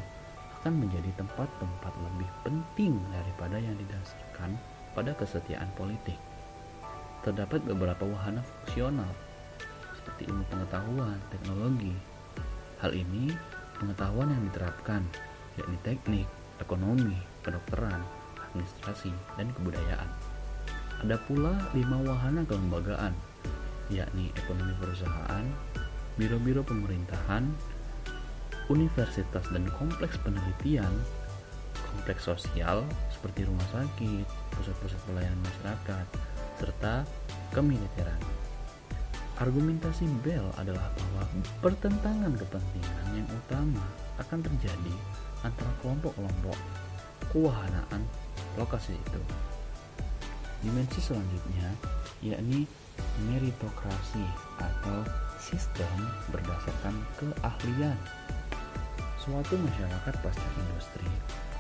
akan 0.61 0.73
menjadi 0.77 1.09
tempat-tempat 1.21 1.93
lebih 2.01 2.31
penting 2.45 2.97
daripada 3.13 3.57
yang 3.61 3.77
didasarkan 3.77 4.57
pada 4.97 5.13
kesetiaan 5.17 5.69
politik. 5.77 6.17
Terdapat 7.21 7.61
beberapa 7.65 8.09
wahana 8.09 8.41
fungsional 8.41 9.09
seperti 10.01 10.33
ilmu 10.33 10.45
pengetahuan, 10.49 11.21
teknologi. 11.29 11.93
Hal 12.81 12.97
ini 12.97 13.37
pengetahuan 13.81 14.29
yang 14.29 14.43
diterapkan, 14.53 15.03
yakni 15.57 15.77
teknik, 15.81 16.29
ekonomi, 16.61 17.17
kedokteran, 17.41 18.05
administrasi, 18.53 19.11
dan 19.41 19.49
kebudayaan. 19.57 20.09
Ada 21.01 21.17
pula 21.25 21.57
lima 21.73 21.97
wahana 22.05 22.45
kelembagaan, 22.45 23.17
yakni 23.89 24.29
ekonomi 24.37 24.77
perusahaan, 24.77 25.45
biro-biro 26.21 26.61
pemerintahan, 26.61 27.49
universitas 28.69 29.49
dan 29.49 29.65
kompleks 29.81 30.21
penelitian, 30.21 30.93
kompleks 31.73 32.29
sosial 32.29 32.85
seperti 33.09 33.49
rumah 33.49 33.67
sakit, 33.73 34.29
pusat-pusat 34.55 35.01
pelayanan 35.09 35.41
masyarakat, 35.41 36.07
serta 36.61 36.95
kemiliteran. 37.57 38.21
Argumentasi 39.41 40.05
Bell 40.21 40.45
adalah 40.61 40.93
bahwa 40.93 41.25
pertentangan 41.65 42.29
kepentingan 42.37 43.07
yang 43.17 43.25
utama 43.33 43.81
akan 44.21 44.45
terjadi 44.45 44.95
antara 45.41 45.73
kelompok-kelompok 45.81 46.61
kewahanaan 47.33 48.05
lokasi 48.61 48.93
itu. 48.93 49.23
Dimensi 50.61 51.01
selanjutnya 51.01 51.73
yakni 52.21 52.69
meritokrasi 53.33 54.21
atau 54.61 55.09
sistem 55.41 55.89
berdasarkan 56.29 57.01
keahlian. 57.17 57.97
Suatu 59.17 59.57
masyarakat 59.57 60.15
pasca 60.21 60.49
industri 60.61 61.09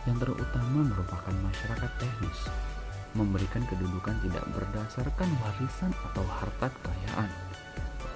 yang 0.05 0.21
terutama 0.21 0.85
merupakan 0.85 1.33
masyarakat 1.33 1.91
teknis 1.97 2.45
memberikan 3.17 3.65
kedudukan 3.73 4.21
tidak 4.21 4.45
berdasarkan 4.53 5.29
warisan 5.41 5.97
atau 6.13 6.25
harta 6.29 6.69
kekayaan 6.69 7.50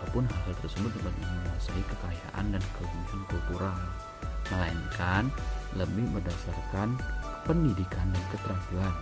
walaupun 0.04 0.28
hal 0.28 0.52
tersebut 0.60 0.92
dapat 1.00 1.16
menguasai 1.16 1.80
kekayaan 1.88 2.44
dan 2.52 2.62
kelebihan 2.76 3.20
kultural. 3.32 3.80
Melainkan 4.52 5.32
lebih 5.80 6.04
berdasarkan 6.12 7.00
pendidikan 7.48 8.04
dan 8.12 8.24
keterampilan. 8.28 8.94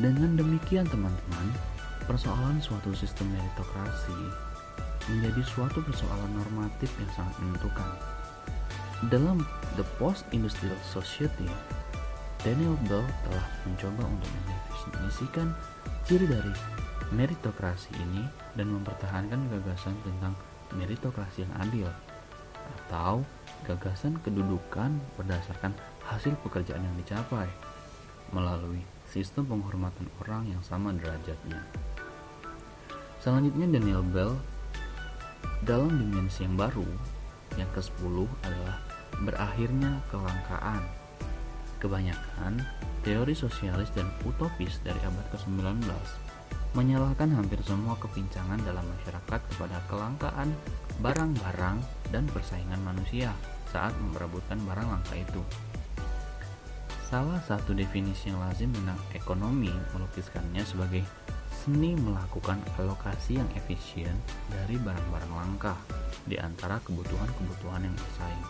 Dengan 0.00 0.40
demikian 0.40 0.88
teman-teman 0.88 1.46
persoalan 2.08 2.56
suatu 2.64 2.96
sistem 2.96 3.28
meritokrasi 3.28 4.16
menjadi 5.12 5.44
suatu 5.44 5.84
persoalan 5.84 6.32
normatif 6.32 6.88
yang 6.96 7.12
sangat 7.12 7.36
menentukan. 7.44 7.92
Dalam 9.12 9.44
The 9.76 9.84
Post-Industrial 10.00 10.80
Society, 10.80 11.44
Daniel 12.40 12.80
Bell 12.88 13.04
telah 13.28 13.46
mencoba 13.68 14.08
untuk 14.08 14.30
mendefinisikan 14.32 15.52
ciri 16.08 16.24
dari 16.24 16.56
meritokrasi 17.12 17.92
ini 18.00 18.24
dan 18.56 18.72
mempertahankan 18.72 19.52
gagasan 19.52 19.94
tentang 20.02 20.32
meritokrasi 20.72 21.44
yang 21.44 21.54
adil 21.60 21.88
atau 22.88 23.20
gagasan 23.68 24.16
kedudukan 24.24 24.96
berdasarkan 25.20 25.76
hasil 26.08 26.34
pekerjaan 26.40 26.82
yang 26.82 26.96
dicapai 26.98 27.46
melalui 28.32 28.80
sistem 29.06 29.44
penghormatan 29.44 30.08
orang 30.24 30.48
yang 30.48 30.62
sama 30.64 30.90
derajatnya. 30.96 31.60
Selanjutnya 33.20 33.78
Daniel 33.78 34.02
Bell 34.02 34.34
dalam 35.62 35.94
dimensi 35.94 36.42
yang 36.42 36.56
baru 36.58 36.88
yang 37.54 37.68
ke-10 37.76 38.24
adalah 38.48 38.76
berakhirnya 39.22 40.00
kelangkaan. 40.08 40.82
Kebanyakan 41.78 42.62
teori 43.02 43.34
sosialis 43.34 43.90
dan 43.92 44.06
utopis 44.22 44.78
dari 44.86 44.98
abad 45.02 45.26
ke-19 45.34 45.82
menyalahkan 46.72 47.28
hampir 47.36 47.60
semua 47.64 47.92
kepincangan 48.00 48.56
dalam 48.64 48.84
masyarakat 48.96 49.40
kepada 49.52 49.76
kelangkaan 49.92 50.56
barang-barang 51.04 51.78
dan 52.08 52.24
persaingan 52.32 52.80
manusia 52.80 53.32
saat 53.68 53.92
memperebutkan 54.00 54.56
barang 54.64 54.88
langka 54.88 55.14
itu. 55.16 55.42
Salah 57.12 57.44
satu 57.44 57.76
definisi 57.76 58.32
yang 58.32 58.40
lazim 58.40 58.72
tentang 58.72 58.96
ekonomi 59.12 59.68
melukiskannya 59.92 60.64
sebagai 60.64 61.04
seni 61.52 61.92
melakukan 61.92 62.56
alokasi 62.80 63.36
yang 63.36 63.48
efisien 63.52 64.16
dari 64.48 64.80
barang-barang 64.80 65.32
langka 65.32 65.76
di 66.24 66.40
antara 66.40 66.80
kebutuhan-kebutuhan 66.88 67.84
yang 67.84 67.92
bersaing. 67.92 68.46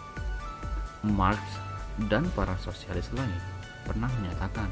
Marx 1.11 1.43
dan 2.07 2.23
para 2.39 2.55
sosialis 2.63 3.11
lain 3.11 3.43
pernah 3.83 4.09
menyatakan 4.23 4.71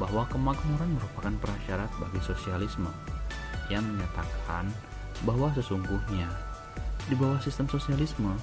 bahwa 0.00 0.26
kemakmuran 0.30 0.90
merupakan 0.96 1.34
prasyarat 1.38 1.90
bagi 2.00 2.20
sosialisme 2.24 2.90
yang 3.70 3.84
menyatakan 3.84 4.68
bahwa 5.22 5.52
sesungguhnya 5.54 6.26
di 7.06 7.14
bawah 7.18 7.38
sistem 7.42 7.66
sosialisme 7.70 8.34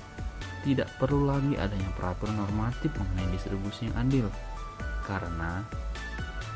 tidak 0.67 0.91
perlu 0.99 1.23
lagi 1.27 1.55
adanya 1.55 1.87
peraturan 1.95 2.35
normatif 2.35 2.91
mengenai 2.99 3.31
distribusi 3.31 3.87
yang 3.87 3.95
adil 4.03 4.27
karena 5.07 5.63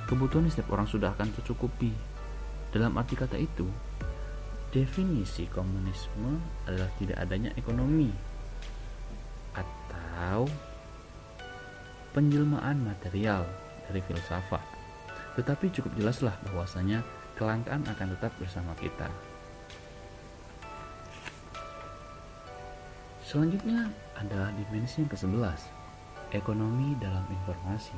kebutuhan 0.05 0.45
setiap 0.51 0.75
orang 0.75 0.85
sudah 0.85 1.15
akan 1.15 1.31
tercukupi. 1.33 1.89
Dalam 2.73 2.97
arti 2.97 3.13
kata 3.13 3.37
itu, 3.37 3.69
definisi 4.73 5.45
komunisme 5.49 6.41
adalah 6.65 6.89
tidak 6.97 7.17
adanya 7.21 7.53
ekonomi 7.53 8.09
atau 9.53 10.49
penjelmaan 12.13 12.81
material 12.81 13.45
dari 13.85 14.01
filsafat. 14.05 14.72
Tetapi 15.33 15.73
cukup 15.73 15.91
jelaslah 15.97 16.35
bahwasanya 16.49 17.01
kelangkaan 17.37 17.81
akan 17.85 18.07
tetap 18.17 18.31
bersama 18.37 18.73
kita. 18.77 19.09
Selanjutnya 23.25 23.89
adalah 24.19 24.53
dimensi 24.53 25.01
yang 25.01 25.09
ke-11, 25.09 25.59
ekonomi 26.37 26.93
dalam 27.01 27.25
informasi. 27.25 27.97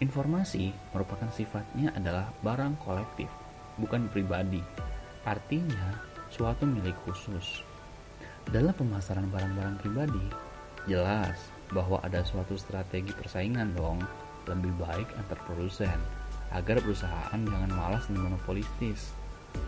Informasi 0.00 0.72
merupakan 0.96 1.28
sifatnya 1.28 1.92
adalah 1.92 2.32
barang 2.40 2.80
kolektif, 2.80 3.28
bukan 3.76 4.08
pribadi. 4.08 4.64
Artinya, 5.28 5.92
suatu 6.32 6.64
milik 6.64 6.96
khusus. 7.04 7.60
Dalam 8.48 8.72
pemasaran 8.72 9.28
barang-barang 9.28 9.76
pribadi, 9.82 10.24
Jelas 10.86 11.50
bahwa 11.74 11.98
ada 12.06 12.22
suatu 12.22 12.54
strategi 12.54 13.10
persaingan 13.10 13.74
dong, 13.74 13.98
lebih 14.46 14.70
baik 14.78 15.10
antar 15.18 15.34
produsen, 15.42 15.98
agar 16.52 16.78
perusahaan 16.82 17.40
jangan 17.40 17.72
malas 17.72 18.04
dan 18.10 18.22
monopolistis. 18.22 19.14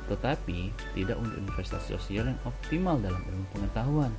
Tetapi, 0.08 0.72
tidak 0.96 1.16
untuk 1.16 1.38
investasi 1.40 1.96
sosial 1.96 2.28
yang 2.28 2.40
optimal 2.44 3.00
dalam 3.00 3.20
ilmu 3.24 3.46
pengetahuan. 3.56 4.12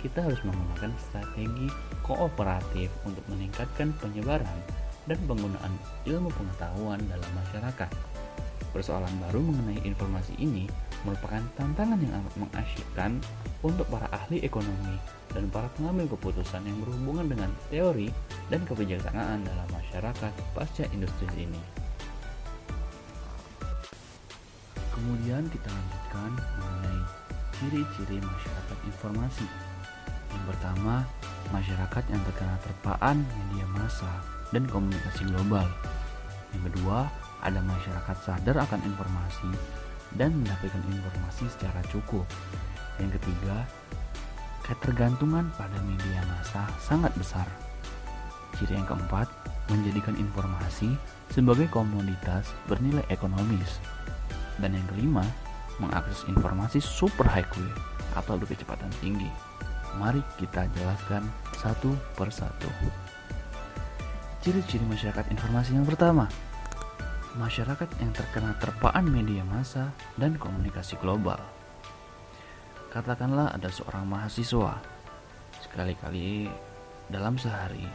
Kita 0.00 0.24
harus 0.24 0.40
menggunakan 0.44 0.92
strategi 1.00 1.68
kooperatif 2.04 2.92
untuk 3.08 3.24
meningkatkan 3.32 3.92
penyebaran 4.00 4.60
dan 5.04 5.18
penggunaan 5.28 5.72
ilmu 6.08 6.28
pengetahuan 6.32 7.00
dalam 7.08 7.30
masyarakat. 7.36 7.90
Persoalan 8.72 9.12
baru 9.28 9.38
mengenai 9.38 9.86
informasi 9.86 10.34
ini 10.40 10.66
merupakan 11.06 11.38
tantangan 11.54 12.00
yang 12.00 12.10
amat 12.18 12.34
mengasyikkan 12.40 13.22
untuk 13.62 13.86
para 13.86 14.10
ahli 14.10 14.42
ekonomi 14.42 14.98
dan 15.30 15.46
para 15.52 15.70
pengambil 15.78 16.10
keputusan 16.16 16.64
yang 16.66 16.78
berhubungan 16.82 17.30
dengan 17.30 17.50
teori 17.70 18.08
dan 18.50 18.66
kebijaksanaan 18.66 19.46
dalam 19.46 19.68
masyarakat 19.70 20.32
pasca 20.56 20.84
industri 20.90 21.28
ini. 21.38 21.83
Kemudian 25.04 25.44
kita 25.52 25.68
lanjutkan 25.68 26.32
mengenai 26.56 27.00
ciri-ciri 27.52 28.24
masyarakat 28.24 28.78
informasi. 28.88 29.44
Yang 30.32 30.44
pertama, 30.48 31.04
masyarakat 31.52 32.04
yang 32.08 32.22
terkena 32.24 32.56
terpaan 32.64 33.20
media 33.20 33.68
massa 33.76 34.08
dan 34.48 34.64
komunikasi 34.64 35.28
global. 35.28 35.68
Yang 36.56 36.72
kedua, 36.72 37.12
ada 37.44 37.60
masyarakat 37.60 38.16
sadar 38.24 38.56
akan 38.64 38.80
informasi 38.80 39.52
dan 40.16 40.40
mendapatkan 40.40 40.80
informasi 40.88 41.52
secara 41.52 41.84
cukup. 41.92 42.24
Yang 42.96 43.20
ketiga, 43.20 43.68
ketergantungan 44.64 45.52
pada 45.60 45.84
media 45.84 46.24
massa 46.32 46.64
sangat 46.80 47.12
besar. 47.20 47.44
Ciri 48.56 48.80
yang 48.80 48.88
keempat, 48.88 49.28
menjadikan 49.68 50.16
informasi 50.16 50.96
sebagai 51.28 51.68
komoditas 51.68 52.48
bernilai 52.64 53.04
ekonomis. 53.12 53.76
Dan 54.58 54.78
yang 54.78 54.86
kelima, 54.94 55.24
mengakses 55.82 56.22
informasi 56.30 56.78
super 56.78 57.26
high 57.26 57.46
quality 57.46 57.82
atau 58.14 58.38
berkecepatan 58.38 58.90
tinggi. 59.02 59.26
Mari 59.98 60.22
kita 60.38 60.66
jelaskan 60.74 61.26
satu 61.58 61.94
persatu. 62.18 62.70
Ciri-ciri 64.42 64.84
masyarakat 64.84 65.30
informasi 65.32 65.72
yang 65.72 65.86
pertama, 65.86 66.28
masyarakat 67.38 67.88
yang 67.98 68.12
terkena 68.14 68.54
terpaan 68.60 69.06
media 69.08 69.42
massa 69.46 69.90
dan 70.18 70.38
komunikasi 70.38 70.98
global. 71.00 71.38
Katakanlah 72.92 73.50
ada 73.50 73.66
seorang 73.72 74.06
mahasiswa. 74.06 74.78
Sekali-kali 75.64 76.46
dalam 77.10 77.34
sehari, 77.40 77.88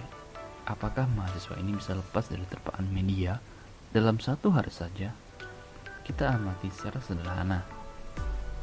apakah 0.67 1.07
mahasiswa 1.15 1.55
ini 1.55 1.77
bisa 1.77 1.95
lepas 1.95 2.27
dari 2.27 2.43
terpaan 2.49 2.87
media 2.91 3.39
dalam 3.95 4.19
satu 4.19 4.51
hari 4.51 4.73
saja? 4.73 5.15
Kita 6.09 6.33
amati 6.33 6.73
secara 6.73 6.97
sederhana. 7.05 7.61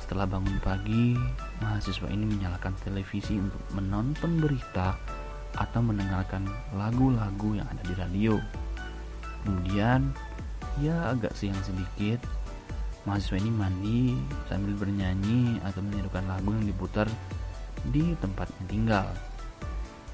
Setelah 0.02 0.26
bangun 0.26 0.58
pagi, 0.66 1.14
mahasiswa 1.62 2.10
ini 2.10 2.26
menyalakan 2.26 2.74
televisi 2.82 3.38
untuk 3.38 3.62
menonton 3.70 4.42
berita 4.42 4.98
atau 5.54 5.78
mendengarkan 5.78 6.42
lagu-lagu 6.74 7.54
yang 7.54 7.70
ada 7.70 7.86
di 7.86 7.94
radio. 7.94 8.34
Kemudian, 9.46 10.10
ya 10.82 11.14
agak 11.14 11.38
siang 11.38 11.54
sedikit, 11.62 12.18
mahasiswa 13.06 13.38
ini 13.38 13.50
mandi 13.54 14.18
sambil 14.50 14.74
bernyanyi 14.82 15.62
atau 15.62 15.86
menirukan 15.86 16.26
lagu 16.26 16.50
yang 16.50 16.66
diputar 16.66 17.06
di 17.94 18.10
tempatnya 18.18 18.64
tinggal. 18.66 19.06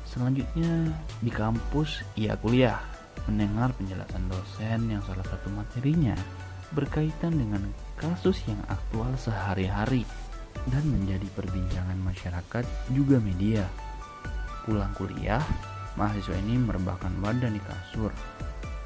Selanjutnya 0.05 0.92
di 1.25 1.33
kampus 1.33 2.05
ia 2.12 2.37
kuliah, 2.37 2.77
mendengar 3.25 3.73
penjelasan 3.73 4.29
dosen 4.29 4.92
yang 4.92 5.01
salah 5.09 5.25
satu 5.25 5.49
materinya 5.49 6.12
berkaitan 6.72 7.37
dengan 7.37 7.62
kasus 7.96 8.40
yang 8.48 8.61
aktual 8.68 9.12
sehari-hari. 9.16 10.04
dan 10.70 10.85
menjadi 10.87 11.26
perbincangan 11.35 11.98
masyarakat 12.06 12.64
juga 12.94 13.18
media. 13.18 13.66
Pulang 14.62 14.94
kuliah, 14.94 15.42
mahasiswa 15.98 16.38
ini 16.38 16.54
merebahkan 16.54 17.11
badan 17.18 17.58
di 17.58 17.62
kasur, 17.66 18.14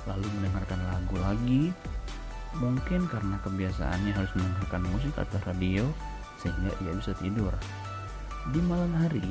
lalu 0.08 0.26
mendengarkan 0.40 0.80
lagu 0.88 1.16
lagi. 1.20 1.62
Mungkin 2.56 3.04
karena 3.12 3.36
kebiasaannya 3.44 4.12
harus 4.16 4.32
mendengarkan 4.32 4.88
musik 4.88 5.12
atau 5.20 5.36
radio, 5.44 5.84
sehingga 6.40 6.72
ia 6.80 6.92
bisa 6.96 7.12
tidur. 7.20 7.52
Di 8.56 8.60
malam 8.64 8.96
hari, 8.96 9.28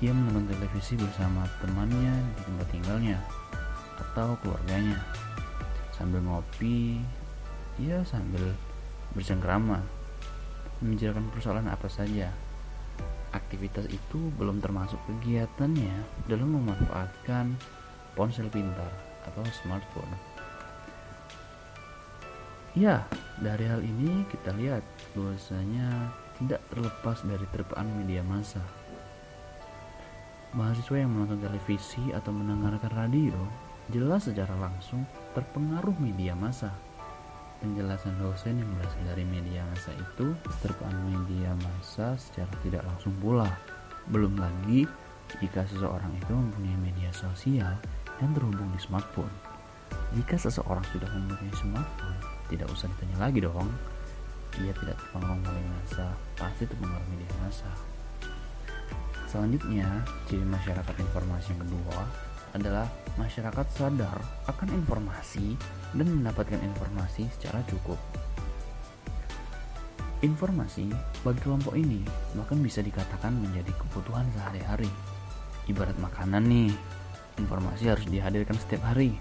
ia 0.00 0.16
menonton 0.16 0.48
televisi 0.48 0.96
bersama 0.96 1.44
temannya 1.60 2.14
di 2.16 2.40
tempat 2.48 2.68
tinggalnya 2.72 3.18
atau 4.00 4.32
keluarganya. 4.40 4.96
Sambil 5.92 6.24
ngopi, 6.24 7.04
ia 7.82 8.06
sambil 8.06 8.54
bersengkrama 9.14 9.82
membicarakan 10.82 11.26
persoalan 11.30 11.66
apa 11.70 11.86
saja. 11.90 12.30
Aktivitas 13.34 13.90
itu 13.90 14.30
belum 14.38 14.62
termasuk 14.62 14.98
kegiatannya 15.10 16.26
dalam 16.30 16.54
memanfaatkan 16.54 17.58
ponsel 18.14 18.46
pintar 18.46 18.90
atau 19.26 19.42
smartphone. 19.50 20.14
Ya, 22.74 23.06
dari 23.38 23.66
hal 23.70 23.82
ini 23.82 24.26
kita 24.30 24.54
lihat 24.54 24.82
bahwasanya 25.14 26.10
tidak 26.38 26.62
terlepas 26.70 27.22
dari 27.22 27.46
terpaan 27.54 27.86
media 28.02 28.22
massa. 28.22 28.62
Mahasiswa 30.54 31.02
yang 31.02 31.10
menonton 31.10 31.42
televisi 31.42 32.14
atau 32.14 32.30
mendengarkan 32.30 32.90
radio 32.94 33.34
jelas 33.90 34.30
secara 34.30 34.54
langsung 34.58 35.02
terpengaruh 35.34 35.94
media 35.98 36.38
massa 36.38 36.70
penjelasan 37.64 38.12
dosen 38.20 38.60
yang 38.60 38.68
berasal 38.76 39.00
dari 39.08 39.24
media 39.24 39.64
massa 39.72 39.96
itu 39.96 40.36
terpaan 40.60 40.92
media 41.08 41.56
massa 41.64 42.12
secara 42.20 42.52
tidak 42.60 42.84
langsung 42.84 43.16
pula. 43.24 43.48
Belum 44.12 44.36
lagi 44.36 44.84
jika 45.40 45.64
seseorang 45.64 46.12
itu 46.12 46.28
mempunyai 46.28 46.76
media 46.76 47.08
sosial 47.16 47.72
yang 48.20 48.30
terhubung 48.36 48.68
di 48.68 48.80
smartphone. 48.84 49.32
Jika 50.12 50.36
seseorang 50.36 50.84
sudah 50.92 51.08
mempunyai 51.08 51.56
smartphone, 51.56 52.20
tidak 52.52 52.68
usah 52.68 52.84
ditanya 52.92 53.16
lagi 53.24 53.40
dong. 53.40 53.72
Dia 54.60 54.76
tidak 54.76 55.00
terpengaruh 55.00 55.40
media 55.40 55.64
massa, 55.72 56.06
pasti 56.36 56.68
terpengaruh 56.68 57.08
media 57.08 57.32
massa. 57.40 57.72
Selanjutnya, 59.24 59.88
ciri 60.28 60.44
masyarakat 60.44 60.94
informasi 61.00 61.56
yang 61.56 61.64
kedua 61.64 61.98
adalah 62.54 62.86
masyarakat 63.18 63.66
sadar 63.74 64.18
akan 64.46 64.68
informasi 64.70 65.58
dan 65.94 66.06
mendapatkan 66.06 66.58
informasi 66.62 67.26
secara 67.34 67.62
cukup. 67.66 67.98
Informasi 70.22 70.88
bagi 71.20 71.40
kelompok 71.44 71.76
ini 71.76 72.00
bahkan 72.32 72.56
bisa 72.62 72.80
dikatakan 72.80 73.34
menjadi 73.34 73.74
kebutuhan 73.76 74.24
sehari-hari. 74.32 74.88
Ibarat 75.68 75.98
makanan 76.00 76.48
nih, 76.48 76.72
informasi 77.36 77.92
harus 77.92 78.06
dihadirkan 78.08 78.56
setiap 78.56 78.88
hari. 78.88 79.12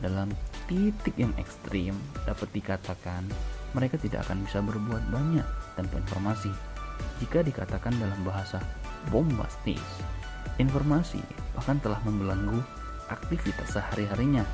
Dalam 0.00 0.32
titik 0.64 1.12
yang 1.20 1.34
ekstrim 1.36 1.92
dapat 2.24 2.48
dikatakan 2.56 3.28
mereka 3.76 4.00
tidak 4.00 4.24
akan 4.24 4.40
bisa 4.48 4.64
berbuat 4.64 5.12
banyak 5.12 5.44
tanpa 5.76 6.00
informasi. 6.00 6.48
Jika 7.20 7.44
dikatakan 7.44 7.92
dalam 8.00 8.20
bahasa 8.24 8.64
bombastis, 9.12 9.84
informasi 10.56 11.20
bahkan 11.60 11.76
telah 11.84 12.00
membelenggu 12.08 12.56
aktivitas 13.12 13.76
sehari-harinya 13.76 14.48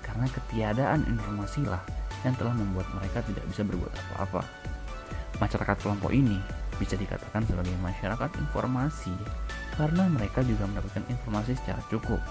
karena 0.00 0.24
ketiadaan 0.32 1.04
informasi 1.04 1.68
lah 1.68 1.84
yang 2.24 2.32
telah 2.40 2.56
membuat 2.56 2.88
mereka 2.96 3.20
tidak 3.28 3.44
bisa 3.44 3.60
berbuat 3.60 3.92
apa-apa. 3.92 4.40
Masyarakat 5.36 5.76
kelompok 5.84 6.16
ini 6.16 6.40
bisa 6.80 6.96
dikatakan 6.96 7.44
sebagai 7.44 7.76
masyarakat 7.84 8.30
informasi 8.40 9.12
karena 9.76 10.08
mereka 10.08 10.40
juga 10.48 10.64
mendapatkan 10.64 11.04
informasi 11.12 11.52
secara 11.60 11.84
cukup. 11.92 12.24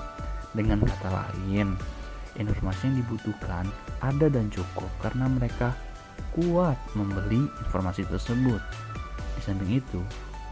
Dengan 0.57 0.81
kata 0.81 1.13
lain, 1.13 1.77
informasi 2.33 2.89
yang 2.89 3.05
dibutuhkan 3.05 3.69
ada 4.01 4.25
dan 4.25 4.49
cukup 4.49 4.89
karena 5.05 5.29
mereka 5.29 5.69
kuat 6.33 6.81
membeli 6.97 7.45
informasi 7.61 8.09
tersebut. 8.09 8.57
Di 9.37 9.41
samping 9.45 9.69
itu, 9.69 10.01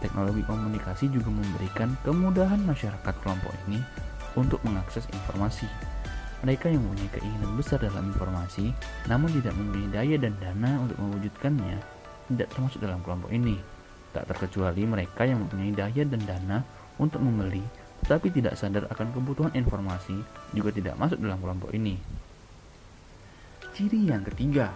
teknologi 0.03 0.43
komunikasi 0.43 1.07
juga 1.07 1.31
memberikan 1.31 1.95
kemudahan 2.03 2.59
masyarakat 2.67 3.15
kelompok 3.23 3.55
ini 3.65 3.79
untuk 4.35 4.59
mengakses 4.67 5.07
informasi. 5.15 5.65
Mereka 6.43 6.67
yang 6.67 6.83
mempunyai 6.83 7.07
keinginan 7.15 7.55
besar 7.55 7.79
dalam 7.79 8.11
informasi, 8.11 8.75
namun 9.07 9.31
tidak 9.31 9.55
mempunyai 9.55 9.89
daya 9.95 10.15
dan 10.19 10.35
dana 10.43 10.71
untuk 10.83 10.99
mewujudkannya, 10.99 11.77
tidak 12.35 12.47
termasuk 12.51 12.83
dalam 12.83 12.99
kelompok 12.99 13.31
ini. 13.31 13.55
Tak 14.11 14.27
terkecuali 14.27 14.83
mereka 14.83 15.23
yang 15.23 15.47
mempunyai 15.47 15.71
daya 15.71 16.03
dan 16.03 16.21
dana 16.27 16.57
untuk 16.99 17.23
membeli, 17.23 17.63
tetapi 18.03 18.27
tidak 18.35 18.59
sadar 18.59 18.91
akan 18.91 19.15
kebutuhan 19.15 19.55
informasi, 19.55 20.19
juga 20.51 20.75
tidak 20.75 20.99
masuk 20.99 21.23
dalam 21.23 21.39
kelompok 21.39 21.71
ini. 21.71 21.95
Ciri 23.71 24.11
yang 24.11 24.27
ketiga, 24.27 24.75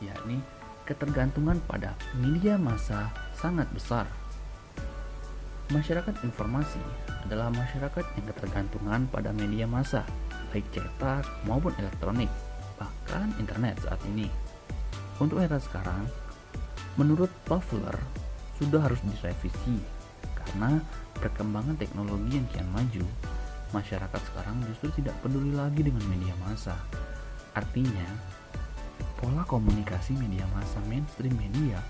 yakni 0.00 0.40
ketergantungan 0.88 1.60
pada 1.68 1.94
media 2.18 2.56
massa 2.56 3.12
sangat 3.36 3.68
besar. 3.70 4.08
Masyarakat 5.72 6.20
informasi 6.28 6.84
adalah 7.24 7.48
masyarakat 7.48 8.04
yang 8.20 8.26
ketergantungan 8.28 9.08
pada 9.08 9.32
media 9.32 9.64
massa, 9.64 10.04
baik 10.52 10.68
cetak 10.68 11.24
maupun 11.48 11.72
elektronik, 11.80 12.28
bahkan 12.76 13.32
internet 13.40 13.80
saat 13.80 13.96
ini. 14.12 14.28
Untuk 15.16 15.40
era 15.40 15.56
sekarang, 15.56 16.04
menurut 17.00 17.32
Toffler, 17.48 17.96
sudah 18.60 18.84
harus 18.84 19.00
direvisi 19.00 19.80
karena 20.36 20.76
perkembangan 21.16 21.80
teknologi 21.80 22.36
yang 22.36 22.44
kian 22.52 22.68
maju, 22.68 23.08
masyarakat 23.72 24.20
sekarang 24.28 24.60
justru 24.68 25.00
tidak 25.00 25.16
peduli 25.24 25.56
lagi 25.56 25.80
dengan 25.80 26.04
media 26.04 26.36
massa. 26.44 26.76
Artinya, 27.56 28.12
pola 29.16 29.40
komunikasi 29.48 30.20
media 30.20 30.44
massa 30.52 30.84
mainstream 30.84 31.32
media, 31.32 31.80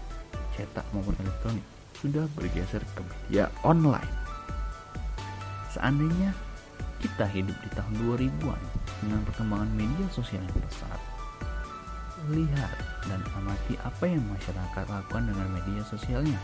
cetak 0.54 0.86
maupun 0.94 1.18
elektronik, 1.18 1.66
sudah 2.00 2.24
bergeser 2.38 2.82
ke 2.96 3.02
media 3.02 3.52
online. 3.66 4.08
Seandainya 5.72 6.32
kita 7.02 7.26
hidup 7.26 7.56
di 7.64 7.68
tahun 7.74 7.94
2000-an 8.06 8.62
dengan 9.02 9.20
perkembangan 9.26 9.70
media 9.74 10.06
sosial 10.14 10.44
yang 10.44 10.60
pesat, 10.68 11.00
lihat 12.30 12.76
dan 13.10 13.20
amati 13.34 13.74
apa 13.82 14.04
yang 14.06 14.22
masyarakat 14.30 14.84
lakukan 14.86 15.24
dengan 15.26 15.48
media 15.50 15.82
sosialnya. 15.82 16.38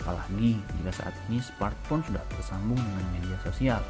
Apalagi 0.00 0.58
jika 0.80 0.92
saat 1.04 1.14
ini 1.28 1.38
smartphone 1.44 2.02
sudah 2.08 2.24
tersambung 2.32 2.80
dengan 2.80 3.06
media 3.14 3.36
sosial. 3.44 3.82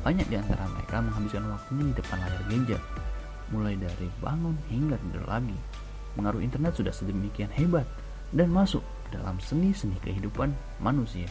Banyak 0.00 0.24
di 0.32 0.40
antara 0.40 0.64
mereka 0.72 1.04
menghabiskan 1.04 1.44
waktunya 1.52 1.84
di 1.92 1.94
depan 2.00 2.18
layar 2.24 2.42
gadget, 2.48 2.82
mulai 3.52 3.74
dari 3.76 4.08
bangun 4.24 4.56
hingga 4.72 4.96
tidur 4.96 5.24
lagi. 5.28 5.58
Pengaruh 6.16 6.40
internet 6.40 6.72
sudah 6.76 6.94
sedemikian 6.96 7.52
hebat 7.52 7.84
dan 8.32 8.48
masuk 8.48 8.80
dalam 9.12 9.36
seni-seni 9.38 10.00
kehidupan 10.00 10.56
manusia. 10.80 11.28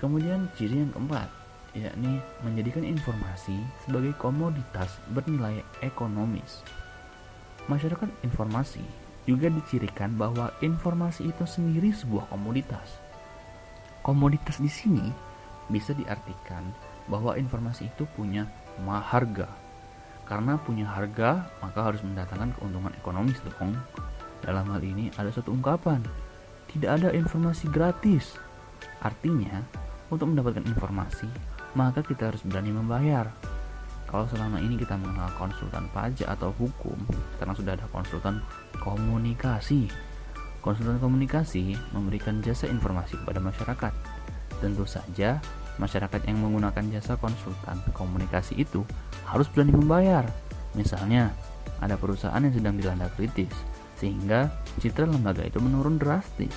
Kemudian 0.00 0.48
ciri 0.56 0.80
yang 0.80 0.94
keempat, 0.94 1.28
yakni 1.76 2.22
menjadikan 2.40 2.86
informasi 2.86 3.58
sebagai 3.84 4.14
komoditas 4.16 4.96
bernilai 5.12 5.60
ekonomis. 5.84 6.62
Masyarakat 7.68 8.08
informasi 8.24 8.80
juga 9.28 9.52
dicirikan 9.52 10.16
bahwa 10.16 10.48
informasi 10.64 11.28
itu 11.28 11.44
sendiri 11.44 11.92
sebuah 11.92 12.32
komoditas. 12.32 12.96
Komoditas 14.00 14.56
di 14.56 14.72
sini 14.72 15.04
bisa 15.68 15.92
diartikan 15.92 16.64
bahwa 17.12 17.36
informasi 17.36 17.92
itu 17.92 18.08
punya 18.16 18.48
maharga. 18.80 19.50
Karena 20.24 20.60
punya 20.60 20.88
harga, 20.88 21.48
maka 21.60 21.92
harus 21.92 22.00
mendatangkan 22.04 22.56
keuntungan 22.56 22.92
ekonomis 22.96 23.40
dong. 23.44 23.76
Dalam 24.42 24.70
hal 24.70 24.82
ini 24.82 25.10
ada 25.18 25.30
satu 25.30 25.54
ungkapan, 25.54 26.02
tidak 26.70 27.00
ada 27.00 27.08
informasi 27.14 27.66
gratis. 27.72 28.36
Artinya, 29.02 29.62
untuk 30.08 30.30
mendapatkan 30.32 30.64
informasi, 30.64 31.28
maka 31.76 32.00
kita 32.00 32.32
harus 32.32 32.42
berani 32.44 32.72
membayar. 32.72 33.28
Kalau 34.08 34.24
selama 34.24 34.56
ini 34.64 34.80
kita 34.80 34.96
mengenal 34.96 35.28
konsultan 35.36 35.84
pajak 35.92 36.24
atau 36.32 36.48
hukum, 36.56 36.96
karena 37.36 37.52
sudah 37.52 37.76
ada 37.76 37.84
konsultan 37.92 38.40
komunikasi. 38.80 39.84
Konsultan 40.64 40.96
komunikasi 40.96 41.76
memberikan 41.92 42.40
jasa 42.40 42.66
informasi 42.72 43.20
kepada 43.20 43.36
masyarakat. 43.38 43.92
Tentu 44.64 44.88
saja, 44.88 45.38
masyarakat 45.76 46.20
yang 46.24 46.40
menggunakan 46.40 46.84
jasa 46.98 47.20
konsultan 47.20 47.78
komunikasi 47.92 48.58
itu 48.58 48.82
harus 49.28 49.46
berani 49.52 49.76
membayar. 49.76 50.24
Misalnya, 50.72 51.30
ada 51.78 51.94
perusahaan 52.00 52.40
yang 52.40 52.50
sedang 52.50 52.74
dilanda 52.80 53.12
kritis, 53.14 53.52
sehingga 53.98 54.48
citra 54.78 55.04
lembaga 55.04 55.42
itu 55.42 55.58
menurun 55.58 55.98
drastis 55.98 56.54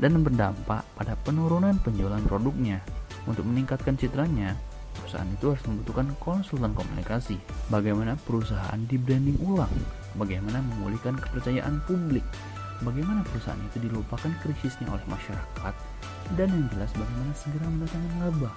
dan 0.00 0.18
berdampak 0.24 0.82
pada 0.96 1.14
penurunan 1.22 1.76
penjualan 1.84 2.22
produknya. 2.24 2.80
Untuk 3.28 3.44
meningkatkan 3.44 4.00
citranya, 4.00 4.56
perusahaan 4.96 5.28
itu 5.28 5.52
harus 5.52 5.64
membutuhkan 5.68 6.08
konsultan 6.22 6.72
komunikasi. 6.72 7.36
Bagaimana 7.68 8.16
perusahaan 8.24 8.80
di 8.88 8.96
branding 8.96 9.36
ulang, 9.44 9.72
bagaimana 10.16 10.64
memulihkan 10.64 11.20
kepercayaan 11.20 11.84
publik, 11.84 12.24
bagaimana 12.80 13.20
perusahaan 13.28 13.60
itu 13.68 13.84
dilupakan 13.84 14.32
krisisnya 14.40 14.88
oleh 14.88 15.04
masyarakat, 15.10 15.74
dan 16.40 16.48
yang 16.48 16.66
jelas 16.72 16.90
bagaimana 16.96 17.32
segera 17.36 17.66
mendatangkan 17.68 18.16
laba. 18.22 18.50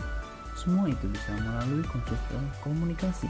Semua 0.55 0.85
itu 0.87 1.05
bisa 1.09 1.31
melalui 1.41 1.83
konsultan 1.89 2.45
komunikasi. 2.61 3.27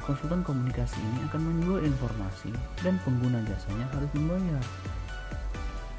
Konsultan 0.00 0.40
komunikasi 0.40 0.96
ini 0.96 1.28
akan 1.28 1.42
menjual 1.44 1.80
informasi 1.84 2.50
dan 2.80 2.96
pengguna 3.04 3.44
jasanya 3.44 3.86
harus 3.92 4.10
membayar. 4.16 4.64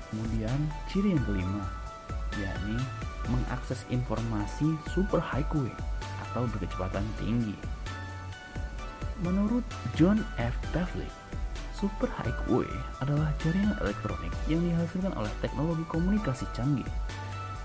Kemudian, 0.10 0.60
ciri 0.92 1.16
yang 1.16 1.24
kelima, 1.24 1.64
yakni 2.36 2.76
mengakses 3.30 3.86
informasi 3.94 4.76
super 4.92 5.22
highway 5.22 5.72
atau 6.30 6.50
berkecepatan 6.50 7.06
tinggi. 7.22 7.56
Menurut 9.22 9.64
John 9.94 10.26
F. 10.42 10.56
Pavlik, 10.74 11.14
super 11.78 12.10
highway 12.10 12.68
adalah 13.06 13.30
jaringan 13.46 13.78
elektronik 13.86 14.34
yang 14.50 14.66
dihasilkan 14.66 15.14
oleh 15.14 15.32
teknologi 15.46 15.86
komunikasi 15.88 16.50
canggih. 16.58 16.90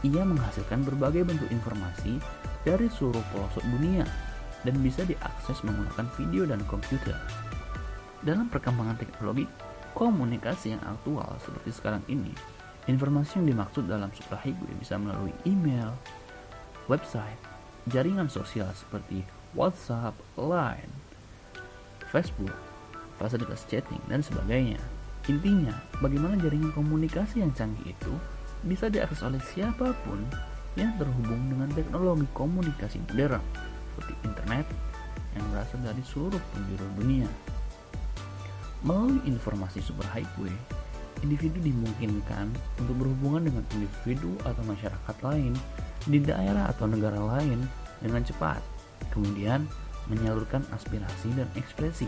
Ia 0.04 0.22
menghasilkan 0.22 0.84
berbagai 0.84 1.24
bentuk 1.24 1.48
informasi 1.48 2.20
dari 2.62 2.86
seluruh 2.92 3.24
pelosok 3.32 3.64
dunia 3.64 4.04
dan 4.66 4.76
bisa 4.82 5.06
diakses 5.06 5.62
menggunakan 5.62 6.06
video 6.18 6.42
dan 6.44 6.60
komputer. 6.66 7.14
Dalam 8.26 8.50
perkembangan 8.50 8.98
teknologi 8.98 9.46
komunikasi 9.94 10.74
yang 10.74 10.82
aktual 10.82 11.38
seperti 11.40 11.70
sekarang 11.70 12.02
ini, 12.10 12.34
informasi 12.90 13.38
yang 13.40 13.54
dimaksud 13.54 13.86
dalam 13.86 14.10
super 14.12 14.36
highway 14.42 14.74
bisa 14.76 14.98
melalui 14.98 15.32
email, 15.46 15.94
website, 16.90 17.38
jaringan 17.86 18.26
sosial 18.26 18.68
seperti 18.74 19.22
WhatsApp, 19.54 20.12
Line, 20.34 20.90
Facebook, 22.10 22.52
fasilitas 23.16 23.64
chatting, 23.70 24.02
dan 24.10 24.20
sebagainya. 24.20 24.82
Intinya, 25.30 25.74
bagaimana 26.02 26.38
jaringan 26.38 26.74
komunikasi 26.74 27.40
yang 27.42 27.54
canggih 27.54 27.94
itu 27.94 28.12
bisa 28.66 28.90
diakses 28.90 29.22
oleh 29.22 29.40
siapa 29.42 29.94
pun 30.06 30.20
yang 30.76 30.92
terhubung 31.00 31.48
dengan 31.48 31.72
teknologi 31.72 32.28
komunikasi 32.36 33.00
modern 33.08 33.40
seperti 33.96 34.12
internet 34.28 34.68
yang 35.32 35.44
berasal 35.48 35.80
dari 35.80 36.04
seluruh 36.04 36.42
penjuru 36.52 36.84
dunia. 37.00 37.28
Melalui 38.84 39.24
informasi 39.24 39.80
super 39.80 40.04
highway, 40.12 40.52
individu 41.24 41.56
dimungkinkan 41.64 42.52
untuk 42.76 42.94
berhubungan 43.00 43.48
dengan 43.48 43.64
individu 43.72 44.36
atau 44.44 44.60
masyarakat 44.68 45.16
lain 45.24 45.56
di 46.04 46.20
daerah 46.20 46.68
atau 46.68 46.84
negara 46.84 47.16
lain 47.16 47.64
dengan 48.04 48.20
cepat, 48.20 48.60
kemudian 49.16 49.64
menyalurkan 50.12 50.60
aspirasi 50.76 51.32
dan 51.32 51.48
ekspresi 51.56 52.06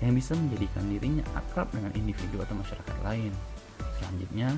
yang 0.00 0.16
bisa 0.16 0.32
menjadikan 0.32 0.88
dirinya 0.88 1.24
akrab 1.36 1.68
dengan 1.72 1.92
individu 1.92 2.40
atau 2.40 2.56
masyarakat 2.56 2.96
lain. 3.04 3.32
Selanjutnya, 4.00 4.48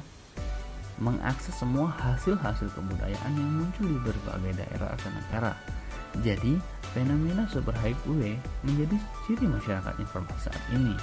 mengakses 0.98 1.54
semua 1.54 1.94
hasil-hasil 1.94 2.74
kebudayaan 2.74 3.32
yang 3.38 3.50
muncul 3.62 3.86
di 3.86 3.98
berbagai 4.02 4.52
daerah 4.58 4.90
atau 4.94 5.10
negara. 5.14 5.52
Jadi, 6.26 6.58
fenomena 6.90 7.46
super 7.46 7.74
highway 7.78 8.34
menjadi 8.66 8.96
ciri 9.26 9.46
masyarakat 9.46 9.94
informasi 10.02 10.50
saat 10.50 10.62
ini. 10.74 10.96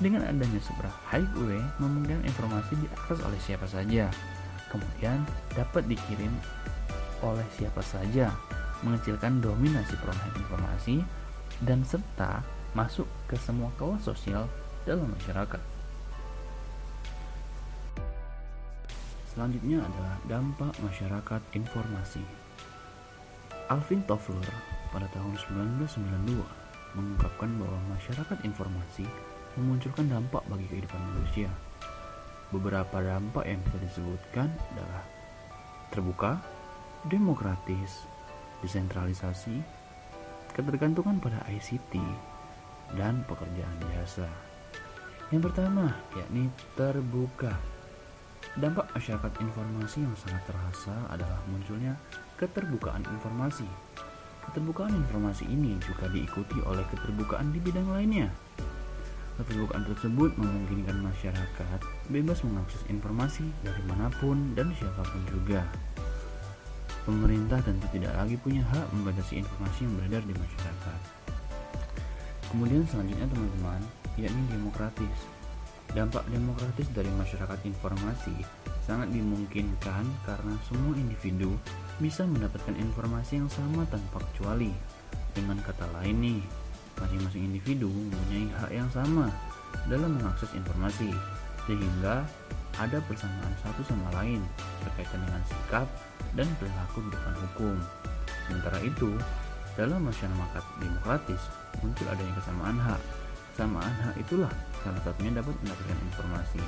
Dengan 0.00 0.26
adanya 0.26 0.58
super 0.64 0.88
highway, 1.12 1.60
memungkinkan 1.78 2.24
informasi 2.26 2.74
diakses 2.80 3.20
oleh 3.22 3.40
siapa 3.44 3.66
saja, 3.68 4.08
kemudian 4.72 5.22
dapat 5.54 5.86
dikirim 5.86 6.32
oleh 7.22 7.46
siapa 7.54 7.78
saja, 7.84 8.32
mengecilkan 8.82 9.38
dominasi 9.38 9.94
perolehan 10.00 10.34
informasi, 10.34 10.96
dan 11.62 11.86
serta 11.86 12.42
masuk 12.74 13.06
ke 13.30 13.38
semua 13.38 13.70
kelas 13.78 14.02
sosial 14.02 14.50
dalam 14.82 15.06
masyarakat. 15.14 15.62
Selanjutnya 19.34 19.82
adalah 19.82 20.16
dampak 20.26 20.74
masyarakat 20.82 21.40
informasi. 21.54 22.43
Alvin 23.72 24.04
Toffler 24.04 24.52
pada 24.92 25.08
tahun 25.16 25.32
1992 25.88 26.36
mengungkapkan 26.94 27.50
bahwa 27.56 27.80
masyarakat 27.96 28.38
informasi 28.44 29.08
memunculkan 29.56 30.06
dampak 30.12 30.44
bagi 30.52 30.68
kehidupan 30.68 31.00
manusia. 31.00 31.48
Beberapa 32.52 33.00
dampak 33.00 33.48
yang 33.48 33.58
bisa 33.64 33.78
disebutkan 33.80 34.52
adalah 34.76 35.02
terbuka, 35.90 36.38
demokratis, 37.08 38.04
desentralisasi, 38.60 39.58
ketergantungan 40.52 41.18
pada 41.18 41.40
ICT, 41.48 41.98
dan 42.94 43.24
pekerjaan 43.24 43.76
biasa. 43.80 44.28
Yang 45.32 45.50
pertama, 45.50 45.88
yakni 46.14 46.52
terbuka. 46.76 47.56
Dampak 48.54 48.86
masyarakat 48.92 49.32
informasi 49.40 50.04
yang 50.04 50.14
sangat 50.20 50.44
terasa 50.46 50.94
adalah 51.08 51.40
munculnya 51.48 51.96
keterbukaan 52.36 53.02
informasi. 53.02 53.66
Keterbukaan 54.44 54.92
informasi 54.92 55.48
ini 55.48 55.80
juga 55.80 56.06
diikuti 56.12 56.60
oleh 56.68 56.84
keterbukaan 56.92 57.50
di 57.50 57.58
bidang 57.58 57.88
lainnya. 57.88 58.28
Keterbukaan 59.40 59.82
tersebut 59.88 60.30
memungkinkan 60.38 61.02
masyarakat 61.02 61.80
bebas 62.12 62.38
mengakses 62.46 62.84
informasi 62.86 63.48
dari 63.66 63.82
mana 63.90 64.06
pun 64.22 64.54
dan 64.54 64.70
siapa 64.78 65.02
pun 65.02 65.24
juga. 65.26 65.66
Pemerintah 67.02 67.58
tentu 67.60 67.84
tidak 67.90 68.14
lagi 68.14 68.38
punya 68.38 68.62
hak 68.70 68.86
membatasi 68.94 69.42
informasi 69.42 69.84
yang 69.84 69.92
beredar 69.98 70.22
di 70.24 70.34
masyarakat. 70.38 71.00
Kemudian 72.54 72.86
selanjutnya 72.86 73.26
teman-teman, 73.26 73.82
yakni 74.14 74.42
demokratis. 74.46 75.33
Dampak 75.92 76.24
demokratis 76.32 76.88
dari 76.96 77.12
masyarakat 77.12 77.60
informasi 77.68 78.32
sangat 78.84 79.12
dimungkinkan 79.12 80.04
karena 80.24 80.54
semua 80.64 80.96
individu 80.96 81.52
bisa 82.00 82.24
mendapatkan 82.24 82.76
informasi 82.76 83.40
yang 83.40 83.50
sama 83.52 83.84
tanpa 83.92 84.24
kecuali. 84.32 84.72
Dengan 85.34 85.58
kata 85.60 85.84
lain 86.00 86.16
nih, 86.22 86.40
masing-masing 86.98 87.52
individu 87.52 87.90
mempunyai 87.90 88.48
hak 88.62 88.70
yang 88.70 88.90
sama 88.94 89.28
dalam 89.90 90.14
mengakses 90.14 90.50
informasi, 90.54 91.10
sehingga 91.66 92.22
ada 92.78 92.98
persamaan 93.06 93.54
satu 93.62 93.82
sama 93.86 94.10
lain 94.18 94.42
berkaitan 94.82 95.22
dengan 95.22 95.42
sikap 95.46 95.86
dan 96.34 96.46
perilaku 96.58 97.02
di 97.06 97.10
depan 97.14 97.34
hukum. 97.38 97.76
Sementara 98.46 98.78
itu, 98.82 99.10
dalam 99.74 100.06
masyarakat 100.06 100.64
demokratis, 100.78 101.42
muncul 101.82 102.06
adanya 102.10 102.34
kesamaan 102.38 102.78
hak. 102.78 103.02
Kesamaan 103.54 103.94
hak 104.06 104.14
itulah 104.18 104.52
salah 104.84 105.00
satunya 105.00 105.32
dapat 105.40 105.56
mendapatkan 105.64 105.98
informasi. 106.12 106.62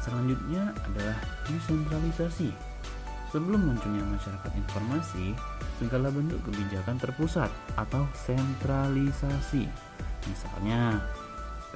Selanjutnya 0.00 0.72
adalah 0.88 1.18
desentralisasi. 1.44 2.50
Sebelum 3.28 3.60
munculnya 3.60 4.00
masyarakat 4.08 4.52
informasi, 4.56 5.36
segala 5.76 6.08
bentuk 6.08 6.40
kebijakan 6.48 6.96
terpusat 6.96 7.52
atau 7.76 8.08
sentralisasi. 8.16 9.68
Misalnya, 10.24 10.96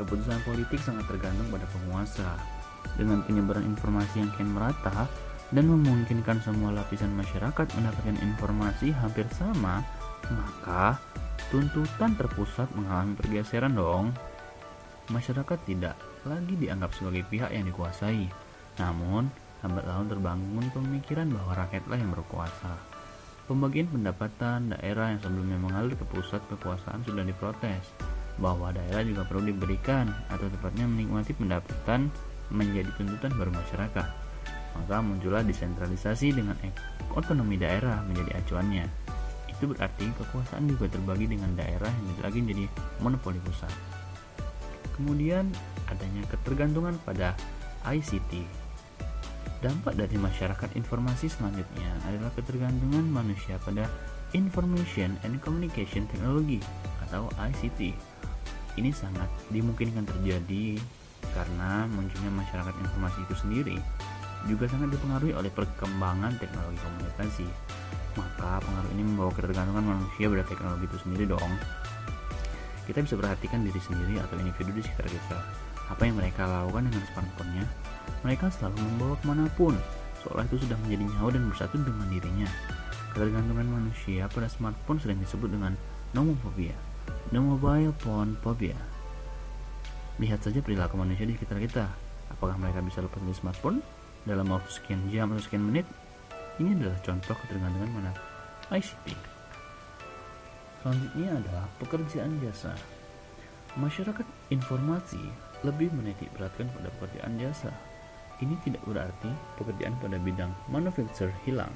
keputusan 0.01 0.41
politik 0.49 0.81
sangat 0.81 1.05
tergantung 1.13 1.53
pada 1.53 1.69
penguasa. 1.69 2.41
Dengan 2.97 3.21
penyebaran 3.29 3.69
informasi 3.69 4.25
yang 4.25 4.33
kian 4.35 4.51
merata 4.51 5.05
dan 5.53 5.69
memungkinkan 5.69 6.41
semua 6.41 6.73
lapisan 6.73 7.13
masyarakat 7.13 7.69
mendapatkan 7.77 8.17
informasi 8.25 8.89
hampir 8.97 9.29
sama, 9.37 9.85
maka 10.33 10.97
tuntutan 11.53 12.17
terpusat 12.17 12.73
mengalami 12.73 13.13
pergeseran 13.13 13.77
dong. 13.77 14.17
Masyarakat 15.13 15.59
tidak 15.69 16.01
lagi 16.25 16.57
dianggap 16.57 16.97
sebagai 16.97 17.29
pihak 17.29 17.53
yang 17.53 17.69
dikuasai, 17.69 18.33
namun 18.81 19.29
lambat 19.61 19.85
laun 19.85 20.09
terbangun 20.09 20.67
pemikiran 20.73 21.29
bahwa 21.29 21.53
rakyatlah 21.53 22.01
yang 22.01 22.11
berkuasa. 22.17 22.73
Pembagian 23.45 23.93
pendapatan 23.93 24.73
daerah 24.73 25.13
yang 25.13 25.21
sebelumnya 25.21 25.61
mengalir 25.61 25.93
ke 26.01 26.05
pusat 26.09 26.41
kekuasaan 26.49 27.05
sudah 27.05 27.29
diprotes, 27.29 27.93
bahwa 28.41 28.73
daerah 28.73 29.05
juga 29.05 29.29
perlu 29.29 29.53
diberikan 29.53 30.09
atau 30.33 30.49
tepatnya 30.49 30.89
menikmati 30.89 31.37
pendapatan 31.37 32.09
menjadi 32.49 32.89
tuntutan 32.97 33.37
baru 33.37 33.53
masyarakat. 33.53 34.09
Maka 34.73 34.97
muncullah 35.05 35.45
desentralisasi 35.45 36.33
dengan 36.33 36.57
otonomi 37.13 37.61
daerah 37.61 38.01
menjadi 38.09 38.41
acuannya. 38.41 38.89
Itu 39.53 39.69
berarti 39.69 40.09
kekuasaan 40.17 40.73
juga 40.73 40.89
terbagi 40.89 41.29
dengan 41.29 41.53
daerah 41.53 41.93
yang 41.93 42.25
lagi 42.25 42.41
menjadi 42.41 42.65
monopoli 43.05 43.37
pusat. 43.45 44.01
Kemudian 44.97 45.49
adanya 45.89 46.23
ketergantungan 46.29 46.97
pada 47.03 47.37
ICT. 47.87 48.45
Dampak 49.63 49.95
dari 49.95 50.19
masyarakat 50.19 50.75
informasi 50.75 51.31
selanjutnya 51.31 51.91
adalah 52.11 52.35
ketergantungan 52.35 53.07
manusia 53.07 53.63
pada 53.63 53.87
Information 54.35 55.15
and 55.23 55.39
Communication 55.39 56.09
Technology 56.11 56.59
atau 57.09 57.31
ICT. 57.39 57.95
Ini 58.81 58.91
sangat 58.91 59.29
dimungkinkan 59.53 60.09
terjadi 60.09 60.81
karena 61.33 61.87
munculnya 61.89 62.33
masyarakat 62.33 62.75
informasi 62.83 63.19
itu 63.25 63.35
sendiri 63.39 63.77
juga 64.51 64.67
sangat 64.67 64.99
dipengaruhi 64.99 65.35
oleh 65.39 65.51
perkembangan 65.55 66.35
teknologi 66.43 66.79
komunikasi. 66.83 67.47
Maka 68.19 68.61
pengaruh 68.61 68.91
ini 68.93 69.03
membawa 69.07 69.31
ketergantungan 69.33 69.85
manusia 69.97 70.27
pada 70.29 70.45
teknologi 70.45 70.85
itu 70.91 70.99
sendiri 71.01 71.25
dong. 71.31 71.53
Kita 72.83 72.99
bisa 72.99 73.15
perhatikan 73.15 73.63
diri 73.63 73.79
sendiri 73.79 74.19
atau 74.19 74.35
individu 74.43 74.75
di 74.75 74.83
sekitar 74.83 75.07
kita. 75.07 75.39
Apa 75.91 76.03
yang 76.09 76.19
mereka 76.19 76.49
lakukan 76.49 76.89
dengan 76.91 77.05
smartphone-nya, 77.15 77.65
mereka 78.27 78.49
selalu 78.51 78.77
membawa 78.81 79.15
ke 79.19 79.25
mana 79.29 79.45
pun, 79.55 79.75
seolah 80.25 80.47
itu 80.49 80.57
sudah 80.67 80.79
menjadi 80.87 81.05
nyawa 81.15 81.31
dan 81.35 81.45
bersatu 81.51 81.77
dengan 81.79 82.07
dirinya. 82.11 82.49
Ketergantungan 83.13 83.69
manusia 83.69 84.25
pada 84.33 84.49
smartphone 84.49 84.99
sering 84.99 85.21
disebut 85.21 85.53
dengan 85.53 85.77
nomophobia, 86.17 86.75
no 87.31 87.55
mobile 87.55 87.93
phone 88.01 88.35
phobia. 88.41 88.79
Lihat 90.17 90.45
saja 90.45 90.65
perilaku 90.65 90.97
manusia 90.97 91.29
di 91.29 91.37
sekitar 91.37 91.61
kita. 91.61 91.87
Apakah 92.33 92.57
mereka 92.57 92.81
bisa 92.81 93.05
lepas 93.05 93.21
dari 93.21 93.37
smartphone 93.37 93.79
dalam 94.25 94.49
waktu 94.49 94.71
sekian 94.73 95.13
jam 95.13 95.29
atau 95.35 95.45
sekian 95.45 95.65
menit? 95.65 95.85
Ini 96.57 96.79
adalah 96.81 96.99
contoh 97.05 97.37
ketergantungan 97.37 97.91
mana 97.93 98.13
ICT. 98.73 99.32
Selanjutnya 100.83 101.39
adalah 101.39 101.71
pekerjaan 101.79 102.43
jasa. 102.43 102.75
Masyarakat 103.79 104.27
informasi 104.51 105.23
lebih 105.63 105.95
menitik 105.95 106.27
beratkan 106.35 106.67
pada 106.75 106.91
pekerjaan 106.99 107.39
jasa. 107.39 107.71
Ini 108.43 108.59
tidak 108.67 108.83
berarti 108.83 109.31
pekerjaan 109.63 109.95
pada 110.03 110.19
bidang 110.19 110.51
manufacture 110.67 111.31
hilang. 111.47 111.71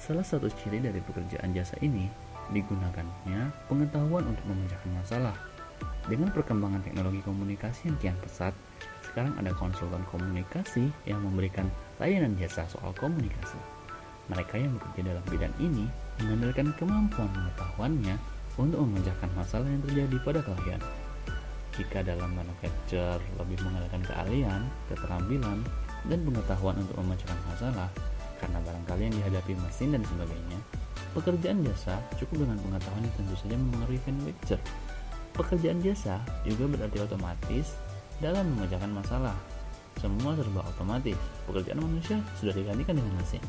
Salah 0.00 0.24
satu 0.24 0.48
ciri 0.48 0.80
dari 0.80 1.04
pekerjaan 1.04 1.52
jasa 1.52 1.76
ini 1.84 2.08
digunakannya 2.48 3.52
pengetahuan 3.68 4.24
untuk 4.24 4.44
memecahkan 4.48 4.92
masalah. 4.96 5.36
Dengan 6.08 6.32
perkembangan 6.32 6.80
teknologi 6.80 7.20
komunikasi 7.20 7.92
yang 7.92 7.96
kian 8.00 8.18
pesat, 8.24 8.56
sekarang 9.04 9.36
ada 9.36 9.52
konsultan 9.52 10.00
komunikasi 10.08 10.88
yang 11.04 11.20
memberikan 11.20 11.68
layanan 12.00 12.32
jasa 12.40 12.64
soal 12.64 12.96
komunikasi. 12.96 13.60
Mereka 14.32 14.56
yang 14.56 14.72
bekerja 14.80 15.12
dalam 15.12 15.24
bidang 15.28 15.54
ini 15.60 15.84
mengandalkan 16.20 16.72
kemampuan 16.76 17.28
pengetahuannya 17.32 18.16
untuk 18.60 18.80
memecahkan 18.84 19.30
masalah 19.36 19.68
yang 19.68 19.82
terjadi 19.88 20.16
pada 20.20 20.40
klien. 20.44 20.80
Jika 21.80 22.04
dalam 22.04 22.30
manufacture 22.36 23.22
lebih 23.40 23.56
mengandalkan 23.64 24.02
keahlian, 24.04 24.60
keterampilan, 24.92 25.58
dan 26.08 26.18
pengetahuan 26.24 26.76
untuk 26.76 26.96
memecahkan 27.00 27.40
masalah, 27.48 27.88
karena 28.36 28.58
barangkali 28.64 29.02
yang 29.08 29.16
dihadapi 29.16 29.52
mesin 29.64 29.96
dan 29.96 30.02
sebagainya, 30.04 30.58
pekerjaan 31.16 31.58
jasa 31.64 31.96
cukup 32.20 32.44
dengan 32.44 32.58
pengetahuan 32.60 33.02
yang 33.04 33.14
tentu 33.16 33.34
saja 33.40 33.56
mempengaruhi 33.56 34.00
manufacture. 34.08 34.62
Pekerjaan 35.30 35.78
jasa 35.80 36.20
juga 36.44 36.64
berarti 36.68 36.98
otomatis 37.00 37.66
dalam 38.20 38.44
memecahkan 38.56 38.92
masalah. 38.92 39.36
Semua 39.96 40.32
serba 40.36 40.64
otomatis. 40.64 41.16
Pekerjaan 41.48 41.80
manusia 41.80 42.20
sudah 42.40 42.52
digantikan 42.52 42.96
dengan 42.96 43.14
mesin. 43.20 43.40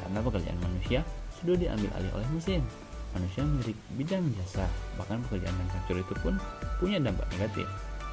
Karena 0.00 0.20
pekerjaan 0.20 0.58
manusia 0.60 1.00
sudah 1.44 1.60
diambil 1.60 1.92
alih 2.00 2.12
oleh 2.16 2.28
mesin. 2.32 2.64
Manusia 3.12 3.44
memiliki 3.44 3.76
bidang 4.00 4.24
jasa, 4.40 4.64
bahkan 4.96 5.20
pekerjaan 5.28 5.52
manufaktur 5.60 6.00
itu 6.00 6.14
pun 6.24 6.34
punya 6.80 6.96
dampak 6.98 7.28
negatif. 7.36 7.68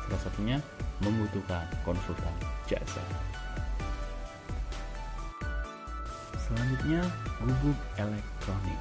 Salah 0.06 0.22
satunya 0.28 0.58
membutuhkan 1.00 1.64
konsultan 1.88 2.36
jasa. 2.68 3.00
Selanjutnya, 6.36 7.08
gubuk 7.40 7.80
elektronik. 7.96 8.80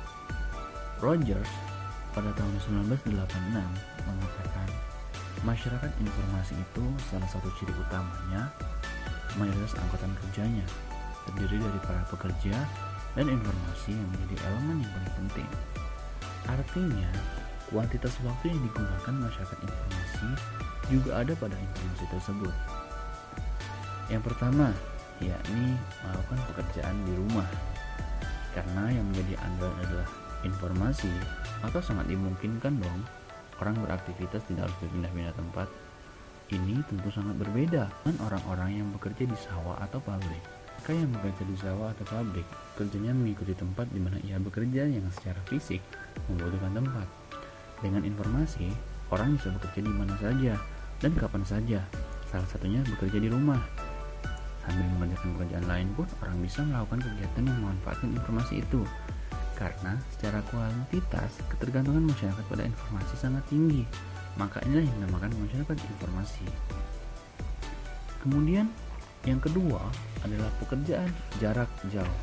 Rogers 0.98 1.52
pada 2.10 2.34
tahun 2.34 2.82
1986 2.90 3.14
mengatakan 4.02 4.68
masyarakat 5.46 5.90
informasi 6.02 6.58
itu 6.58 6.84
salah 7.08 7.30
satu 7.30 7.48
ciri 7.56 7.72
utamanya 7.72 8.50
mayoritas 9.38 9.78
angkatan 9.78 10.12
kerjanya 10.18 10.66
terdiri 11.24 11.62
dari 11.62 11.80
para 11.86 12.02
pekerja 12.10 12.66
dan 13.18 13.26
informasi 13.26 13.94
yang 13.94 14.08
menjadi 14.14 14.36
elemen 14.46 14.76
yang 14.82 14.92
paling 14.94 15.14
penting. 15.24 15.48
Artinya, 16.46 17.10
kuantitas 17.70 18.14
waktu 18.26 18.54
yang 18.54 18.60
digunakan 18.66 19.14
masyarakat 19.14 19.58
informasi 19.62 20.28
juga 20.90 21.10
ada 21.22 21.32
pada 21.38 21.56
informasi 21.56 22.04
tersebut. 22.10 22.54
Yang 24.10 24.22
pertama, 24.26 24.74
yakni 25.22 25.78
melakukan 26.02 26.40
pekerjaan 26.50 26.96
di 27.06 27.12
rumah. 27.14 27.48
Karena 28.50 28.90
yang 28.90 29.06
menjadi 29.14 29.38
andalan 29.46 29.78
adalah 29.86 30.08
informasi, 30.42 31.12
maka 31.62 31.78
sangat 31.78 32.10
dimungkinkan 32.10 32.82
dong 32.82 33.00
orang 33.60 33.76
beraktivitas 33.84 34.42
tidak 34.48 34.66
harus 34.66 34.76
berpindah-pindah 34.82 35.36
tempat. 35.36 35.68
Ini 36.50 36.82
tentu 36.90 37.14
sangat 37.14 37.38
berbeda 37.38 37.86
dengan 38.02 38.16
orang-orang 38.26 38.82
yang 38.82 38.88
bekerja 38.90 39.22
di 39.22 39.38
sawah 39.38 39.78
atau 39.78 40.02
pabrik. 40.02 40.59
Mereka 40.80 40.96
yang 40.96 41.12
bekerja 41.12 41.44
di 41.44 41.56
sawah 41.60 41.92
atau 41.92 42.08
pabrik, 42.08 42.48
kerjanya 42.72 43.12
mengikuti 43.12 43.52
tempat 43.52 43.84
di 43.92 44.00
mana 44.00 44.16
ia 44.24 44.40
bekerja 44.40 44.88
yang 44.88 45.04
secara 45.12 45.36
fisik 45.44 45.76
membutuhkan 46.24 46.72
tempat. 46.72 47.04
Dengan 47.84 48.00
informasi, 48.00 48.64
orang 49.12 49.36
bisa 49.36 49.52
bekerja 49.60 49.84
di 49.84 49.92
mana 49.92 50.16
saja 50.16 50.56
dan 51.04 51.12
kapan 51.20 51.44
saja. 51.44 51.84
Salah 52.32 52.48
satunya 52.48 52.80
bekerja 52.96 53.20
di 53.20 53.28
rumah. 53.28 53.60
Sambil 54.64 54.88
mengerjakan 54.96 55.28
pekerjaan 55.36 55.66
lain 55.68 55.88
pun, 55.92 56.08
orang 56.24 56.38
bisa 56.40 56.64
melakukan 56.64 57.00
kegiatan 57.04 57.42
yang 57.44 57.58
memanfaatkan 57.60 58.08
informasi 58.16 58.54
itu. 58.64 58.80
Karena 59.60 60.00
secara 60.16 60.40
kuantitas, 60.48 61.44
ketergantungan 61.52 62.08
masyarakat 62.08 62.44
pada 62.48 62.64
informasi 62.64 63.14
sangat 63.20 63.44
tinggi. 63.52 63.84
Maka 64.40 64.64
inilah 64.64 64.88
yang 64.88 64.96
dinamakan 65.04 65.28
masyarakat 65.44 65.76
informasi. 65.76 66.48
Kemudian, 68.24 68.72
yang 69.28 69.40
kedua 69.40 69.80
adalah 70.24 70.48
pekerjaan 70.64 71.12
jarak 71.40 71.68
jauh. 71.92 72.18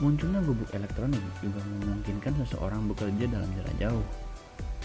Munculnya 0.00 0.40
gubuk 0.44 0.68
elektronik 0.72 1.20
juga 1.44 1.60
memungkinkan 1.60 2.32
seseorang 2.44 2.88
bekerja 2.88 3.28
dalam 3.28 3.48
jarak 3.56 3.76
jauh. 3.76 4.06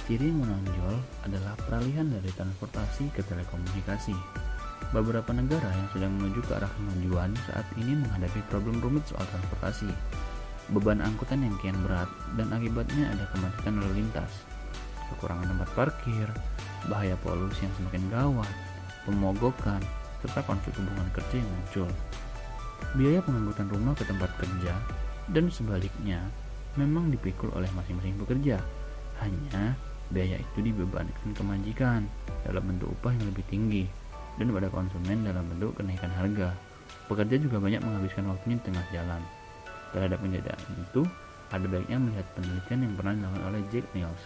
Ciri 0.08 0.32
yang 0.32 0.40
menonjol 0.40 0.96
adalah 1.28 1.56
peralihan 1.68 2.08
dari 2.08 2.32
transportasi 2.32 3.12
ke 3.12 3.24
telekomunikasi. 3.28 4.16
Beberapa 4.96 5.36
negara 5.36 5.68
yang 5.68 5.88
sedang 5.92 6.16
menuju 6.16 6.40
ke 6.48 6.54
arah 6.56 6.72
kemajuan 6.80 7.36
saat 7.44 7.68
ini 7.76 8.00
menghadapi 8.00 8.40
problem 8.48 8.80
rumit 8.80 9.04
soal 9.04 9.28
transportasi. 9.28 9.92
Beban 10.72 11.04
angkutan 11.04 11.44
yang 11.44 11.56
kian 11.60 11.76
berat 11.84 12.08
dan 12.40 12.52
akibatnya 12.56 13.12
ada 13.12 13.28
kemacetan 13.36 13.80
lalu 13.84 14.04
lintas, 14.04 14.32
kekurangan 15.12 15.48
tempat 15.48 15.70
parkir, 15.76 16.28
bahaya 16.88 17.16
polusi 17.24 17.68
yang 17.68 17.76
semakin 17.80 18.04
gawat, 18.12 18.52
pemogokan, 19.08 19.80
serta 20.24 20.42
konflik 20.46 20.74
hubungan 20.78 21.08
kerja 21.14 21.36
yang 21.38 21.50
muncul. 21.50 21.90
Biaya 22.98 23.20
pengangkutan 23.22 23.68
rumah 23.70 23.94
ke 23.98 24.04
tempat 24.06 24.30
kerja 24.38 24.74
dan 25.34 25.46
sebaliknya 25.50 26.20
memang 26.78 27.10
dipikul 27.10 27.50
oleh 27.54 27.70
masing-masing 27.74 28.18
pekerja. 28.22 28.58
Hanya 29.22 29.74
biaya 30.14 30.38
itu 30.38 30.60
dibebankan 30.62 31.30
ke 31.34 31.44
majikan 31.44 32.06
dalam 32.46 32.64
bentuk 32.64 32.94
upah 33.02 33.12
yang 33.18 33.26
lebih 33.34 33.46
tinggi 33.50 33.84
dan 34.38 34.54
pada 34.54 34.70
konsumen 34.70 35.26
dalam 35.26 35.46
bentuk 35.50 35.74
kenaikan 35.78 36.14
harga. 36.14 36.54
Pekerja 37.10 37.36
juga 37.42 37.58
banyak 37.60 37.82
menghabiskan 37.84 38.30
waktunya 38.30 38.56
di 38.62 38.66
tengah 38.72 38.86
jalan. 38.94 39.22
Terhadap 39.92 40.20
penyediaan 40.22 40.64
itu, 40.78 41.02
ada 41.52 41.66
baiknya 41.66 41.98
melihat 42.00 42.28
penelitian 42.36 42.80
yang 42.86 42.94
pernah 42.96 43.14
dilakukan 43.16 43.44
oleh 43.50 43.62
Jack 43.72 43.86
Niels 43.96 44.24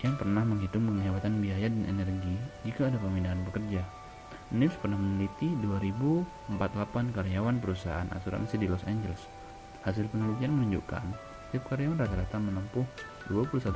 yang 0.00 0.16
pernah 0.16 0.40
menghitung 0.40 0.88
penghematan 0.88 1.44
biaya 1.44 1.68
dan 1.68 1.84
energi 1.84 2.34
jika 2.64 2.88
ada 2.88 2.96
pemindahan 2.96 3.40
pekerja. 3.44 3.84
Niels 4.50 4.74
pernah 4.82 4.98
meneliti 4.98 5.46
2048 5.62 6.58
karyawan 7.14 7.62
perusahaan 7.62 8.10
asuransi 8.10 8.58
di 8.58 8.66
Los 8.66 8.82
Angeles. 8.82 9.22
Hasil 9.86 10.10
penelitian 10.10 10.58
menunjukkan 10.58 11.06
setiap 11.46 11.70
karyawan 11.70 12.02
rata-rata 12.02 12.42
menempuh 12.42 12.82
21,4 13.30 13.70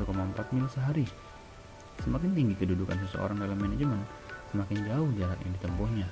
mil 0.51 0.67
sehari. 0.67 1.07
Semakin 2.03 2.35
tinggi 2.35 2.59
kedudukan 2.59 2.99
seseorang 3.07 3.39
dalam 3.39 3.55
manajemen, 3.55 4.03
semakin 4.51 4.83
jauh 4.83 5.11
jarak 5.15 5.39
yang 5.47 5.55
ditempuhnya. 5.63 6.09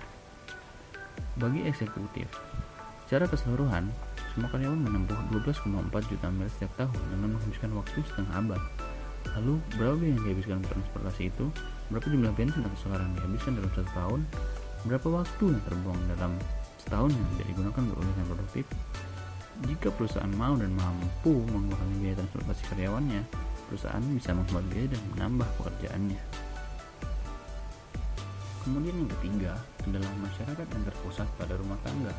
Bagi 1.43 1.66
eksekutif, 1.66 2.30
secara 3.07 3.26
keseluruhan, 3.26 3.91
semua 4.30 4.47
karyawan 4.47 4.78
menempuh 4.78 5.18
12,4 5.43 5.66
juta 6.07 6.30
mil 6.30 6.47
setiap 6.47 6.70
tahun 6.78 7.03
dengan 7.11 7.34
menghabiskan 7.34 7.74
waktu 7.74 7.99
setengah 8.07 8.34
abad. 8.39 8.62
Lalu, 9.39 9.55
berapa 9.78 10.03
yang 10.03 10.18
dihabiskan 10.22 10.61
transportasi 10.66 11.30
itu? 11.30 11.47
Berapa 11.89 12.07
jumlah 12.11 12.32
bensin 12.34 12.62
atau 12.66 12.78
solar 12.78 13.01
yang 13.01 13.14
dihabiskan 13.16 13.53
dalam 13.55 13.70
satu 13.70 13.91
tahun? 13.95 14.20
Berapa 14.83 15.22
waktu 15.22 15.45
yang 15.55 15.62
terbuang 15.62 16.01
dalam 16.11 16.35
setahun 16.83 17.14
yang 17.14 17.26
tidak 17.39 17.47
digunakan 17.55 17.80
untuk 17.87 17.99
kegiatan 18.03 18.26
produktif? 18.26 18.64
Jika 19.62 19.89
perusahaan 19.95 20.35
mau 20.35 20.59
dan 20.59 20.74
mampu 20.74 21.33
mengurangi 21.55 21.97
biaya 22.03 22.18
transportasi 22.18 22.62
karyawannya, 22.74 23.22
perusahaan 23.70 24.03
bisa 24.11 24.35
menghemat 24.35 24.64
biaya 24.74 24.89
dan 24.91 25.03
menambah 25.14 25.49
pekerjaannya. 25.62 26.20
Kemudian 28.62 28.95
yang 29.07 29.11
ketiga 29.18 29.53
adalah 29.87 30.11
masyarakat 30.18 30.66
yang 30.66 30.85
terpusat 30.87 31.28
pada 31.39 31.55
rumah 31.55 31.78
tangga. 31.87 32.14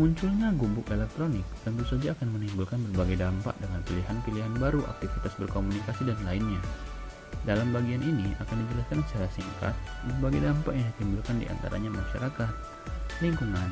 Munculnya 0.00 0.48
gubuk 0.56 0.88
elektronik 0.92 1.44
tentu 1.60 1.84
saja 1.84 2.16
akan 2.16 2.40
menimbulkan 2.40 2.80
berbagai 2.88 3.20
dampak 3.20 3.56
dengan 3.60 3.80
pilihan-pilihan 3.84 4.52
baru 4.56 4.80
aktivitas 4.96 5.36
berkomunikasi 5.36 6.08
dan 6.08 6.20
lainnya. 6.24 6.60
Dalam 7.46 7.72
bagian 7.72 8.02
ini 8.04 8.34
akan 8.36 8.56
dijelaskan 8.66 8.98
secara 9.08 9.28
singkat 9.32 9.74
berbagai 10.04 10.44
dampak 10.44 10.74
yang 10.76 10.86
ditimbulkan 10.94 11.36
di 11.40 11.46
antaranya 11.48 11.90
masyarakat, 11.96 12.52
lingkungan, 13.24 13.68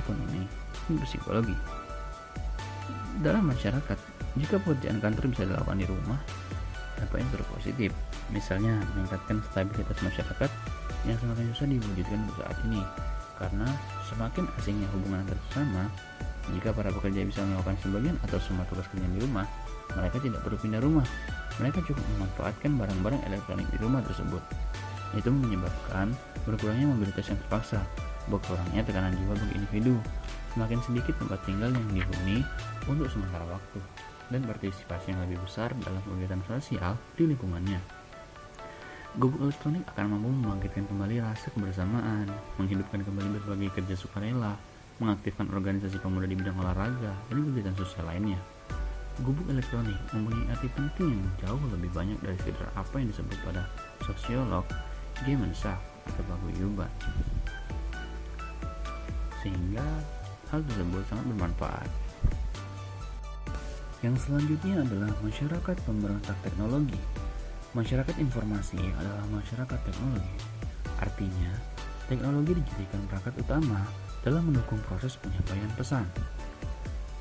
ekonomi, 0.00 0.42
dan 0.88 0.96
psikologi. 1.04 1.56
Dalam 3.20 3.50
masyarakat, 3.50 3.98
jika 4.38 4.56
pekerjaan 4.62 5.02
kantor 5.02 5.24
bisa 5.34 5.42
dilakukan 5.44 5.78
di 5.82 5.86
rumah, 5.90 6.18
dampak 6.98 7.18
yang 7.22 7.30
positif 7.54 7.90
misalnya 8.28 8.74
meningkatkan 8.94 9.40
stabilitas 9.48 9.98
masyarakat 10.02 10.50
yang 11.06 11.16
semakin 11.22 11.44
susah 11.54 11.68
diwujudkan 11.70 12.18
untuk 12.26 12.36
saat 12.42 12.58
ini 12.66 12.82
karena 13.38 13.68
semakin 14.10 14.44
asingnya 14.58 14.88
hubungan 14.90 15.22
antar 15.22 15.38
sesama 15.48 15.86
jika 16.50 16.74
para 16.74 16.90
pekerja 16.90 17.22
bisa 17.22 17.40
melakukan 17.46 17.76
sebagian 17.80 18.16
atau 18.26 18.38
semua 18.42 18.66
tugas 18.66 18.88
kerja 18.90 19.06
di 19.06 19.20
rumah 19.22 19.46
mereka 19.94 20.18
tidak 20.18 20.40
perlu 20.42 20.58
pindah 20.58 20.82
rumah 20.82 21.06
mereka 21.58 21.82
cukup 21.84 22.04
memanfaatkan 22.16 22.74
barang-barang 22.78 23.22
elektronik 23.28 23.66
di 23.70 23.78
rumah 23.82 24.02
tersebut 24.06 24.42
itu 25.16 25.28
menyebabkan 25.32 26.12
berkurangnya 26.44 26.90
mobilitas 26.90 27.28
yang 27.30 27.38
terpaksa 27.46 27.80
berkurangnya 28.28 28.84
tekanan 28.84 29.16
jiwa 29.16 29.34
bagi 29.34 29.54
individu 29.56 29.94
semakin 30.52 30.78
sedikit 30.84 31.14
tempat 31.20 31.40
tinggal 31.44 31.70
yang 31.72 31.88
dihuni 31.92 32.44
untuk 32.88 33.08
sementara 33.08 33.44
waktu 33.48 33.80
dan 34.28 34.44
partisipasi 34.44 35.12
yang 35.12 35.20
lebih 35.24 35.40
besar 35.44 35.72
dalam 35.80 36.00
kegiatan 36.04 36.40
sosial 36.44 36.92
di 37.16 37.24
lingkungannya. 37.24 37.80
Gubuk 39.16 39.40
elektronik 39.40 39.88
akan 39.96 40.14
mampu 40.14 40.28
membangkitkan 40.28 40.84
kembali 40.84 41.24
rasa 41.24 41.48
kebersamaan, 41.56 42.28
menghidupkan 42.60 43.00
kembali 43.02 43.40
berbagai 43.40 43.80
kerja 43.80 43.96
sukarela, 43.96 44.54
mengaktifkan 45.00 45.48
organisasi 45.48 45.96
pemuda 45.98 46.28
di 46.28 46.36
bidang 46.36 46.60
olahraga, 46.60 47.16
dan 47.32 47.38
kegiatan 47.40 47.74
sosial 47.74 48.04
lainnya. 48.04 48.38
Gubuk 49.18 49.50
elektronik 49.50 49.98
mempunyai 50.14 50.46
arti 50.54 50.70
penting 50.78 51.18
yang 51.18 51.30
jauh 51.42 51.62
lebih 51.74 51.90
banyak 51.90 52.18
dari 52.22 52.38
sekedar 52.38 52.70
apa 52.78 53.02
yang 53.02 53.10
disebut 53.10 53.38
pada 53.42 53.66
sosiolog 54.06 54.62
Gemensah 55.26 55.74
atau 56.06 56.22
Paguyuban. 56.30 56.86
Sehingga 59.42 59.82
hal 60.54 60.62
tersebut 60.62 61.02
sangat 61.10 61.24
bermanfaat. 61.34 61.90
Yang 64.06 64.30
selanjutnya 64.30 64.86
adalah 64.86 65.10
masyarakat 65.26 65.76
pemberontak 65.82 66.38
teknologi. 66.46 67.00
Masyarakat 67.74 68.14
informasi 68.22 68.78
adalah 69.02 69.26
masyarakat 69.34 69.78
teknologi. 69.82 70.38
Artinya, 71.02 71.52
teknologi 72.06 72.54
dijadikan 72.54 73.02
perangkat 73.10 73.34
utama 73.42 73.82
dalam 74.22 74.46
mendukung 74.46 74.78
proses 74.86 75.18
penyampaian 75.18 75.70
pesan. 75.74 76.06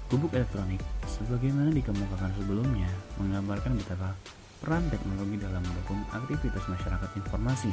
Gubuk 0.07 0.31
elektronik, 0.31 0.79
sebagaimana 1.03 1.67
dikemukakan 1.75 2.31
sebelumnya, 2.39 2.87
menggambarkan 3.19 3.75
betapa 3.75 4.15
peran 4.63 4.87
teknologi 4.87 5.35
dalam 5.35 5.59
mendukung 5.59 5.99
aktivitas 6.15 6.63
masyarakat 6.71 7.11
informasi 7.19 7.67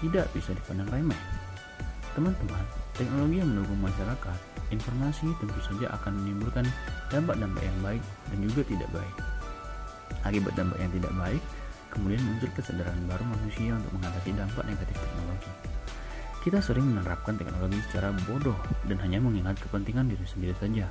tidak 0.00 0.24
bisa 0.32 0.56
dipandang 0.56 0.88
remeh. 0.88 1.20
Teman-teman, 2.16 2.64
teknologi 2.96 3.36
yang 3.36 3.52
mendukung 3.52 3.84
masyarakat 3.84 4.38
informasi 4.72 5.28
tentu 5.36 5.60
saja 5.60 5.92
akan 6.00 6.24
menimbulkan 6.24 6.64
dampak-dampak 7.12 7.60
yang 7.60 7.78
baik 7.84 8.02
dan 8.32 8.38
juga 8.40 8.62
tidak 8.64 8.88
baik. 8.88 9.16
Akibat 10.24 10.52
dampak 10.56 10.78
yang 10.80 10.92
tidak 10.96 11.12
baik, 11.20 11.42
kemudian 11.92 12.22
muncul 12.24 12.48
kesadaran 12.56 12.96
baru 13.04 13.24
manusia 13.28 13.76
untuk 13.76 13.92
mengatasi 13.92 14.32
dampak 14.32 14.64
negatif 14.64 14.96
teknologi. 14.96 15.52
Kita 16.40 16.58
sering 16.64 16.96
menerapkan 16.96 17.36
teknologi 17.36 17.76
secara 17.88 18.08
bodoh 18.24 18.56
dan 18.88 18.96
hanya 19.04 19.20
mengingat 19.20 19.60
kepentingan 19.60 20.08
diri 20.08 20.24
sendiri 20.24 20.56
saja. 20.56 20.88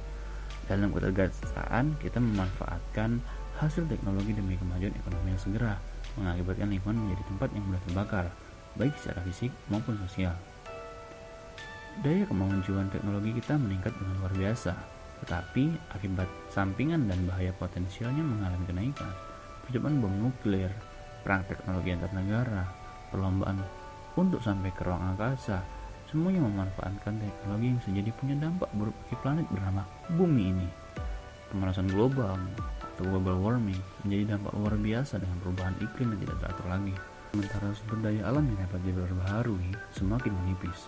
Dalam 0.64 0.96
ketergesaan, 0.96 2.00
kita 2.00 2.24
memanfaatkan 2.24 3.20
hasil 3.60 3.84
teknologi 3.92 4.32
demi 4.32 4.56
kemajuan 4.56 4.96
ekonomi 4.96 5.36
yang 5.36 5.42
segera, 5.42 5.74
mengakibatkan 6.16 6.72
lingkungan 6.72 6.98
menjadi 7.04 7.24
tempat 7.28 7.50
yang 7.52 7.64
mudah 7.68 7.82
terbakar, 7.84 8.26
baik 8.80 8.96
secara 8.98 9.20
fisik 9.28 9.52
maupun 9.68 10.00
sosial. 10.08 10.34
Daya 12.02 12.26
kemajuan 12.26 12.90
teknologi 12.90 13.38
kita 13.38 13.54
meningkat 13.60 13.94
dengan 13.94 14.16
luar 14.24 14.34
biasa, 14.34 14.74
tetapi 15.24 15.64
akibat 15.94 16.26
sampingan 16.50 17.06
dan 17.06 17.22
bahaya 17.30 17.54
potensialnya 17.54 18.24
mengalami 18.26 18.66
kenaikan. 18.66 19.12
Percobaan 19.68 20.02
bom 20.02 20.12
nuklir, 20.12 20.74
perang 21.22 21.46
teknologi 21.46 21.94
antar 21.94 22.12
negara, 22.18 22.66
perlombaan 23.14 23.62
untuk 24.18 24.42
sampai 24.42 24.74
ke 24.74 24.82
ruang 24.82 25.14
angkasa, 25.14 25.62
semuanya 26.14 26.46
memanfaatkan 26.46 27.18
teknologi 27.18 27.74
yang 27.74 27.82
sejadi 27.82 28.10
punya 28.22 28.38
dampak 28.38 28.70
buruk 28.78 28.94
bagi 28.94 29.18
planet 29.26 29.48
bernama 29.50 29.82
bumi 30.14 30.54
ini. 30.54 30.70
Pemanasan 31.50 31.90
global 31.90 32.38
atau 32.78 33.04
global 33.10 33.42
warming 33.42 33.82
menjadi 34.06 34.38
dampak 34.38 34.54
luar 34.54 34.78
biasa 34.78 35.18
dengan 35.18 35.42
perubahan 35.42 35.74
iklim 35.82 36.14
yang 36.14 36.22
tidak 36.22 36.38
teratur 36.46 36.68
lagi. 36.70 36.94
Sementara 37.34 37.68
sumber 37.74 37.98
daya 38.06 38.22
alam 38.30 38.46
yang 38.46 38.60
dapat 38.62 38.80
diperbaharui 38.86 39.70
semakin 39.98 40.32
menipis. 40.38 40.86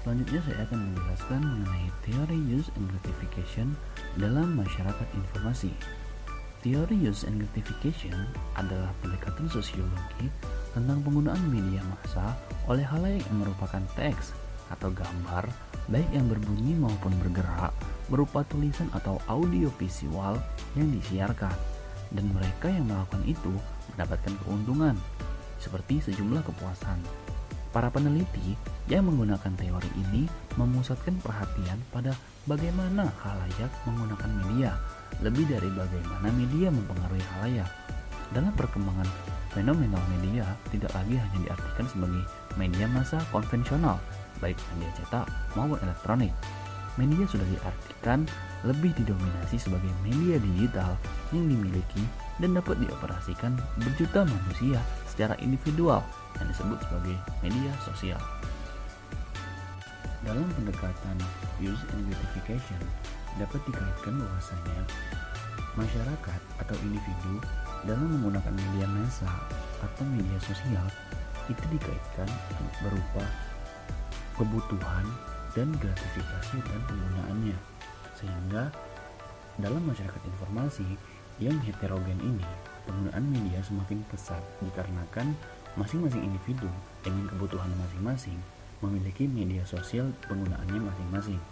Selanjutnya 0.00 0.40
saya 0.48 0.58
akan 0.64 0.78
menjelaskan 0.88 1.40
mengenai 1.44 1.88
teori 2.00 2.40
use 2.48 2.72
and 2.80 2.88
gratification 2.96 3.76
dalam 4.16 4.56
masyarakat 4.56 5.08
informasi. 5.20 5.72
Teori 6.64 6.96
use 6.96 7.28
and 7.28 7.44
gratification 7.44 8.16
adalah 8.56 8.88
pendekatan 9.04 9.52
sosiologi 9.52 10.32
tentang 10.72 11.04
penggunaan 11.04 11.44
media 11.52 11.84
massa 11.84 12.32
oleh 12.64 12.80
halayak 12.80 13.20
yang 13.20 13.44
merupakan 13.44 13.84
teks 13.92 14.32
atau 14.72 14.88
gambar, 14.88 15.44
baik 15.92 16.08
yang 16.16 16.24
berbunyi 16.24 16.72
maupun 16.80 17.12
bergerak, 17.20 17.68
berupa 18.08 18.48
tulisan 18.48 18.88
atau 18.96 19.20
audio 19.28 19.68
visual 19.76 20.40
yang 20.72 20.88
disiarkan. 20.88 21.52
Dan 22.08 22.32
mereka 22.32 22.72
yang 22.72 22.88
melakukan 22.88 23.28
itu 23.28 23.52
mendapatkan 23.92 24.32
keuntungan, 24.48 24.96
seperti 25.60 26.00
sejumlah 26.00 26.48
kepuasan, 26.48 26.96
Para 27.74 27.90
peneliti 27.90 28.54
yang 28.86 29.10
menggunakan 29.10 29.50
teori 29.58 29.90
ini 29.98 30.30
memusatkan 30.54 31.18
perhatian 31.18 31.82
pada 31.90 32.14
bagaimana 32.46 33.10
halayak 33.18 33.66
menggunakan 33.82 34.30
media, 34.30 34.78
lebih 35.22 35.46
dari 35.46 35.70
bagaimana 35.70 36.28
media 36.34 36.72
mempengaruhi 36.72 37.22
halayak. 37.36 37.70
Dalam 38.32 38.50
perkembangan 38.56 39.06
fenomenal 39.54 40.02
media 40.18 40.42
tidak 40.74 40.90
lagi 40.96 41.14
hanya 41.14 41.38
diartikan 41.46 41.86
sebagai 41.86 42.22
media 42.58 42.86
massa 42.90 43.22
konvensional, 43.30 44.00
baik 44.42 44.58
media 44.74 44.90
cetak 44.98 45.26
maupun 45.54 45.78
elektronik. 45.86 46.34
Media 46.94 47.26
sudah 47.26 47.46
diartikan 47.50 48.22
lebih 48.62 48.94
didominasi 48.98 49.58
sebagai 49.58 49.90
media 50.06 50.38
digital 50.38 50.94
yang 51.34 51.50
dimiliki 51.50 52.02
dan 52.38 52.54
dapat 52.54 52.78
dioperasikan 52.82 53.54
berjuta 53.78 54.26
manusia 54.26 54.78
secara 55.10 55.34
individual 55.38 56.02
yang 56.38 56.46
disebut 56.50 56.78
sebagai 56.86 57.16
media 57.42 57.70
sosial. 57.82 58.22
Dalam 60.24 60.48
pendekatan 60.56 61.16
use 61.60 61.84
and 61.92 62.08
gratification 62.08 62.80
dapat 63.40 63.60
dikaitkan 63.66 64.14
bahwasanya 64.20 64.78
masyarakat 65.74 66.40
atau 66.62 66.76
individu 66.86 67.42
dalam 67.84 68.06
menggunakan 68.18 68.54
media 68.54 68.86
massa 68.88 69.28
atau 69.82 70.04
media 70.06 70.38
sosial 70.40 70.86
itu 71.50 71.64
dikaitkan 71.68 72.28
berupa 72.80 73.24
kebutuhan 74.38 75.04
dan 75.52 75.68
gratifikasi 75.78 76.56
dan 76.62 76.80
penggunaannya 76.88 77.58
sehingga 78.16 78.70
dalam 79.60 79.82
masyarakat 79.86 80.22
informasi 80.38 80.86
yang 81.42 81.58
heterogen 81.62 82.18
ini 82.22 82.46
penggunaan 82.86 83.24
media 83.26 83.58
semakin 83.62 84.02
pesat 84.10 84.40
dikarenakan 84.62 85.34
Masing-masing 85.74 86.22
individu 86.22 86.70
dengan 87.02 87.26
kebutuhan 87.26 87.66
masing-masing 87.82 88.38
memiliki 88.78 89.26
media 89.26 89.66
sosial 89.66 90.14
penggunaannya 90.30 90.86
masing-masing. 90.86 91.42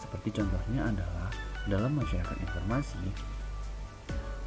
Seperti 0.00 0.28
contohnya 0.40 0.88
adalah 0.88 1.28
dalam 1.68 1.92
masyarakat 2.00 2.36
informasi, 2.40 3.04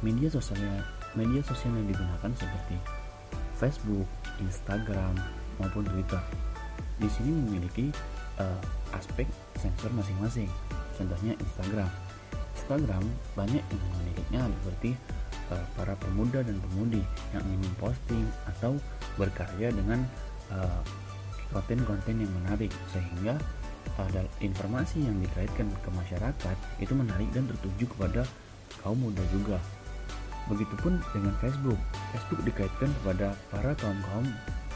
media 0.02 0.28
sosial 0.28 0.82
media 1.14 1.40
sosial 1.46 1.72
yang 1.78 1.86
digunakan 1.86 2.30
seperti 2.34 2.76
Facebook, 3.54 4.08
Instagram, 4.42 5.14
maupun 5.62 5.86
Twitter. 5.86 6.20
Di 6.98 7.08
sini 7.10 7.30
memiliki 7.30 7.90
uh, 8.42 8.60
aspek 8.94 9.26
sensor 9.58 9.90
masing-masing. 9.94 10.50
Contohnya 10.98 11.38
Instagram. 11.38 11.90
Instagram 12.54 13.04
banyak 13.38 13.62
yang 13.62 13.82
memilikinya 13.94 14.40
seperti 14.62 14.90
uh, 15.54 15.64
para 15.78 15.94
pemuda 15.98 16.42
dan 16.42 16.58
pemudi 16.58 17.02
yang 17.34 17.42
ingin 17.46 17.62
memposting 17.62 18.26
atau 18.50 18.78
berkarya 19.14 19.70
dengan 19.70 20.02
eh, 20.50 20.82
konten-konten 21.54 22.18
uh, 22.18 22.22
yang 22.26 22.32
menarik 22.42 22.72
sehingga 22.90 23.38
uh, 23.98 24.26
informasi 24.42 25.06
yang 25.06 25.16
dikaitkan 25.22 25.70
ke 25.70 25.90
masyarakat 25.94 26.56
itu 26.82 26.92
menarik 26.94 27.28
dan 27.30 27.46
tertuju 27.50 27.84
kepada 27.94 28.22
kaum 28.82 28.98
muda 28.98 29.22
juga. 29.30 29.58
Begitupun 30.50 31.00
dengan 31.16 31.34
Facebook. 31.40 31.80
Facebook 32.12 32.40
dikaitkan 32.44 32.90
kepada 33.00 33.32
para 33.48 33.72
kaum-kaum 33.80 34.28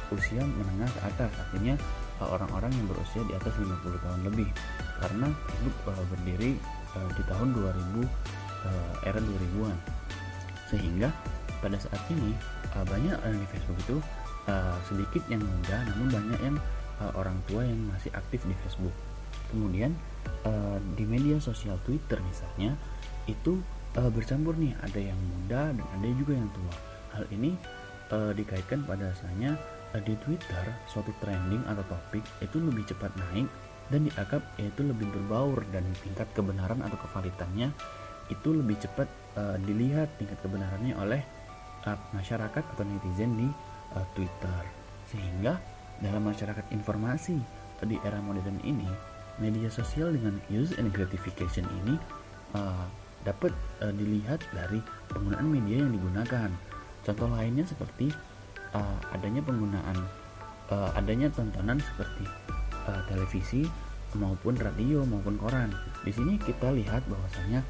usia 0.09 0.41
menengah 0.41 0.89
ke 0.89 1.01
atas, 1.05 1.29
artinya 1.37 1.77
orang-orang 2.25 2.73
yang 2.73 2.87
berusia 2.89 3.21
di 3.29 3.37
atas 3.37 3.53
50 3.55 4.05
tahun 4.05 4.21
lebih. 4.33 4.49
Karena 4.99 5.29
Facebook 5.29 5.77
uh, 5.93 6.07
berdiri 6.16 6.57
uh, 6.97 7.11
di 7.14 7.23
tahun 7.29 7.49
2000 7.53 8.01
uh, 8.01 8.07
era 9.05 9.21
2000-an. 9.21 9.77
Sehingga 10.73 11.09
pada 11.59 11.77
saat 11.77 12.01
ini 12.12 12.33
banyak 12.71 13.19
orang 13.19 13.43
di 13.43 13.49
Facebook 13.51 13.79
itu 13.83 13.97
sedikit 14.87 15.19
yang 15.27 15.43
muda 15.43 15.83
namun 15.83 16.07
banyak 16.14 16.41
yang 16.47 16.57
uh, 17.03 17.12
orang 17.18 17.38
tua 17.51 17.64
yang 17.64 17.78
masih 17.90 18.12
aktif 18.14 18.42
di 18.44 18.55
Facebook. 18.64 18.94
Kemudian 19.49 19.96
uh, 20.44 20.78
di 20.99 21.05
media 21.09 21.40
sosial 21.40 21.80
Twitter 21.82 22.20
misalnya 22.20 22.76
itu 23.26 23.61
uh, 23.96 24.11
bercampur 24.12 24.55
nih. 24.59 24.76
Ada 24.84 25.01
yang 25.01 25.18
muda 25.18 25.72
dan 25.72 25.86
ada 25.86 26.09
juga 26.14 26.32
yang 26.36 26.51
tua. 26.53 26.74
Hal 27.16 27.24
ini 27.32 27.57
uh, 28.12 28.32
dikaitkan 28.36 28.84
pada 28.84 29.11
asalnya 29.12 29.57
uh, 29.94 30.03
di 30.03 30.14
Twitter 30.22 30.64
suatu 30.90 31.12
trending 31.22 31.64
atau 31.68 31.84
topik 31.88 32.24
itu 32.44 32.57
lebih 32.61 32.84
cepat 32.88 33.12
naik 33.16 33.49
dan 33.88 34.05
dianggap 34.05 34.42
yaitu 34.61 34.84
lebih 34.84 35.09
berbaur 35.09 35.64
dan 35.72 35.84
tingkat 36.05 36.28
kebenaran 36.36 36.84
atau 36.84 37.01
kevalitannya 37.09 37.72
itu 38.28 38.49
lebih 38.53 38.76
cepat 38.84 39.09
uh, 39.40 39.57
dilihat 39.64 40.12
tingkat 40.20 40.36
kebenarannya 40.44 40.92
oleh 41.01 41.24
uh, 41.88 41.96
masyarakat 42.12 42.61
atau 42.61 42.84
netizen 42.84 43.32
di 43.40 43.49
uh, 43.96 44.07
Twitter. 44.12 44.62
Sehingga 45.09 45.57
dalam 46.03 46.22
masyarakat 46.26 46.66
informasi 46.70 47.38
di 47.86 47.96
era 48.03 48.18
modern 48.18 48.59
ini 48.66 48.86
media 49.38 49.70
sosial 49.70 50.11
dengan 50.14 50.42
use 50.51 50.74
and 50.78 50.90
gratification 50.90 51.66
ini 51.84 51.94
uh, 52.55 52.86
dapat 53.22 53.55
uh, 53.82 53.94
dilihat 53.94 54.42
dari 54.51 54.82
penggunaan 55.11 55.46
media 55.46 55.82
yang 55.82 55.94
digunakan 55.94 56.51
contoh 57.07 57.28
lainnya 57.30 57.64
seperti 57.66 58.11
uh, 58.74 58.99
adanya 59.14 59.42
penggunaan 59.42 59.99
uh, 60.70 60.90
adanya 60.99 61.30
tontonan 61.32 61.78
seperti 61.80 62.24
uh, 62.86 63.03
televisi 63.09 63.66
maupun 64.16 64.57
radio 64.57 65.05
maupun 65.05 65.36
koran. 65.36 65.68
Di 66.01 66.12
sini 66.16 66.40
kita 66.40 66.72
lihat 66.72 67.05
bahwasanya 67.12 67.61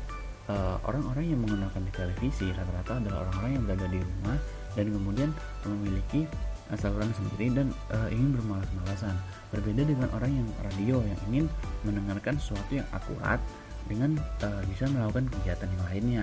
orang-orang 0.87 1.25
uh, 1.27 1.31
yang 1.35 1.41
menggunakan 1.45 1.83
televisi 1.93 2.49
rata-rata 2.55 3.03
adalah 3.03 3.27
orang-orang 3.27 3.51
yang 3.59 3.65
berada 3.67 3.87
di 3.91 4.01
rumah 4.01 4.39
dan 4.79 4.87
kemudian 4.95 5.31
memiliki 5.67 6.31
saluran 6.77 7.09
sendiri 7.17 7.55
dan 7.55 7.73
uh, 7.95 8.09
ingin 8.13 8.37
bermalas-malasan. 8.37 9.17
Berbeda 9.49 9.89
dengan 9.89 10.09
orang 10.13 10.33
yang 10.35 10.49
radio 10.61 10.97
yang 11.01 11.21
ingin 11.33 11.47
mendengarkan 11.87 12.37
sesuatu 12.37 12.77
yang 12.77 12.89
akurat 12.93 13.41
dengan 13.89 14.21
uh, 14.45 14.61
bisa 14.69 14.85
melakukan 14.93 15.31
kegiatan 15.39 15.69
yang 15.73 15.85
lainnya. 15.89 16.23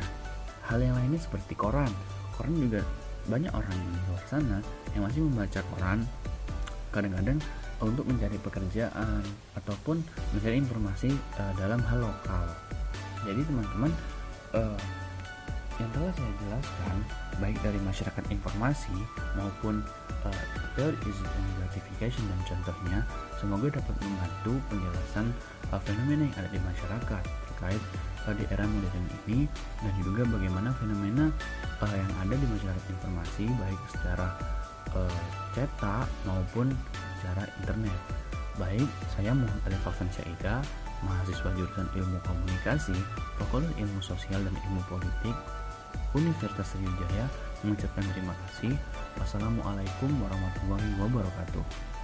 Hal 0.69 0.77
yang 0.77 0.93
lainnya 0.93 1.17
seperti 1.17 1.57
koran. 1.57 1.89
Koran 2.37 2.53
juga 2.59 2.85
banyak 3.25 3.49
orang 3.49 3.73
di 3.73 3.89
luar 4.05 4.23
sana 4.29 4.57
yang 4.93 5.09
masih 5.09 5.25
membaca 5.25 5.61
koran 5.73 6.05
kadang-kadang 6.93 7.41
untuk 7.83 8.05
mencari 8.07 8.37
pekerjaan 8.39 9.23
ataupun 9.57 9.99
mencari 10.31 10.61
informasi 10.61 11.09
uh, 11.41 11.53
dalam 11.57 11.81
hal 11.83 12.05
lokal. 12.05 12.45
Jadi 13.25 13.41
teman-teman 13.49 13.91
uh, 14.53 14.77
yang 15.79 15.91
telah 15.91 16.11
saya 16.15 16.33
jelaskan 16.39 16.95
baik 17.43 17.57
dari 17.59 17.79
masyarakat 17.83 18.23
informasi 18.31 18.95
maupun 19.35 19.83
uh, 20.23 20.43
teori 20.79 20.95
and 21.11 21.47
gratification 21.59 22.23
dan 22.31 22.39
contohnya 22.47 22.99
semoga 23.35 23.67
dapat 23.75 23.95
membantu 23.99 24.53
penjelasan 24.71 25.25
uh, 25.75 25.79
fenomena 25.83 26.23
yang 26.27 26.35
ada 26.39 26.49
di 26.51 26.61
masyarakat 26.63 27.23
terkait 27.51 27.83
uh, 28.27 28.33
di 28.35 28.43
era 28.51 28.63
modern 28.63 29.05
ini 29.25 29.47
dan 29.83 29.93
juga 29.99 30.23
bagaimana 30.27 30.69
fenomena 30.79 31.27
uh, 31.83 31.95
yang 31.95 32.13
ada 32.23 32.35
di 32.35 32.47
masyarakat 32.47 32.85
informasi 32.95 33.43
baik 33.59 33.81
secara 33.91 34.27
uh, 34.95 35.19
cetak 35.51 36.07
maupun 36.23 36.71
secara 37.19 37.47
internet. 37.63 37.99
Baik, 38.55 38.87
saya 39.11 39.35
Muhammad 39.35 39.67
Alif 39.67 39.83
Alvan 39.83 40.07
Syaida, 40.15 40.63
mahasiswa 41.03 41.51
jurusan 41.59 41.87
Ilmu 41.91 42.23
Komunikasi, 42.23 42.95
Fakultas 43.35 43.75
Ilmu 43.75 43.99
Sosial 43.99 44.39
dan 44.47 44.55
Ilmu 44.55 44.79
Politik, 44.87 45.35
Universitas 46.15 46.71
Sriwijaya 46.71 47.27
mengucapkan 47.59 48.07
terima 48.15 48.31
kasih. 48.47 48.71
Wassalamualaikum 49.19 50.09
warahmatullahi 50.23 50.89
wabarakatuh. 50.95 51.94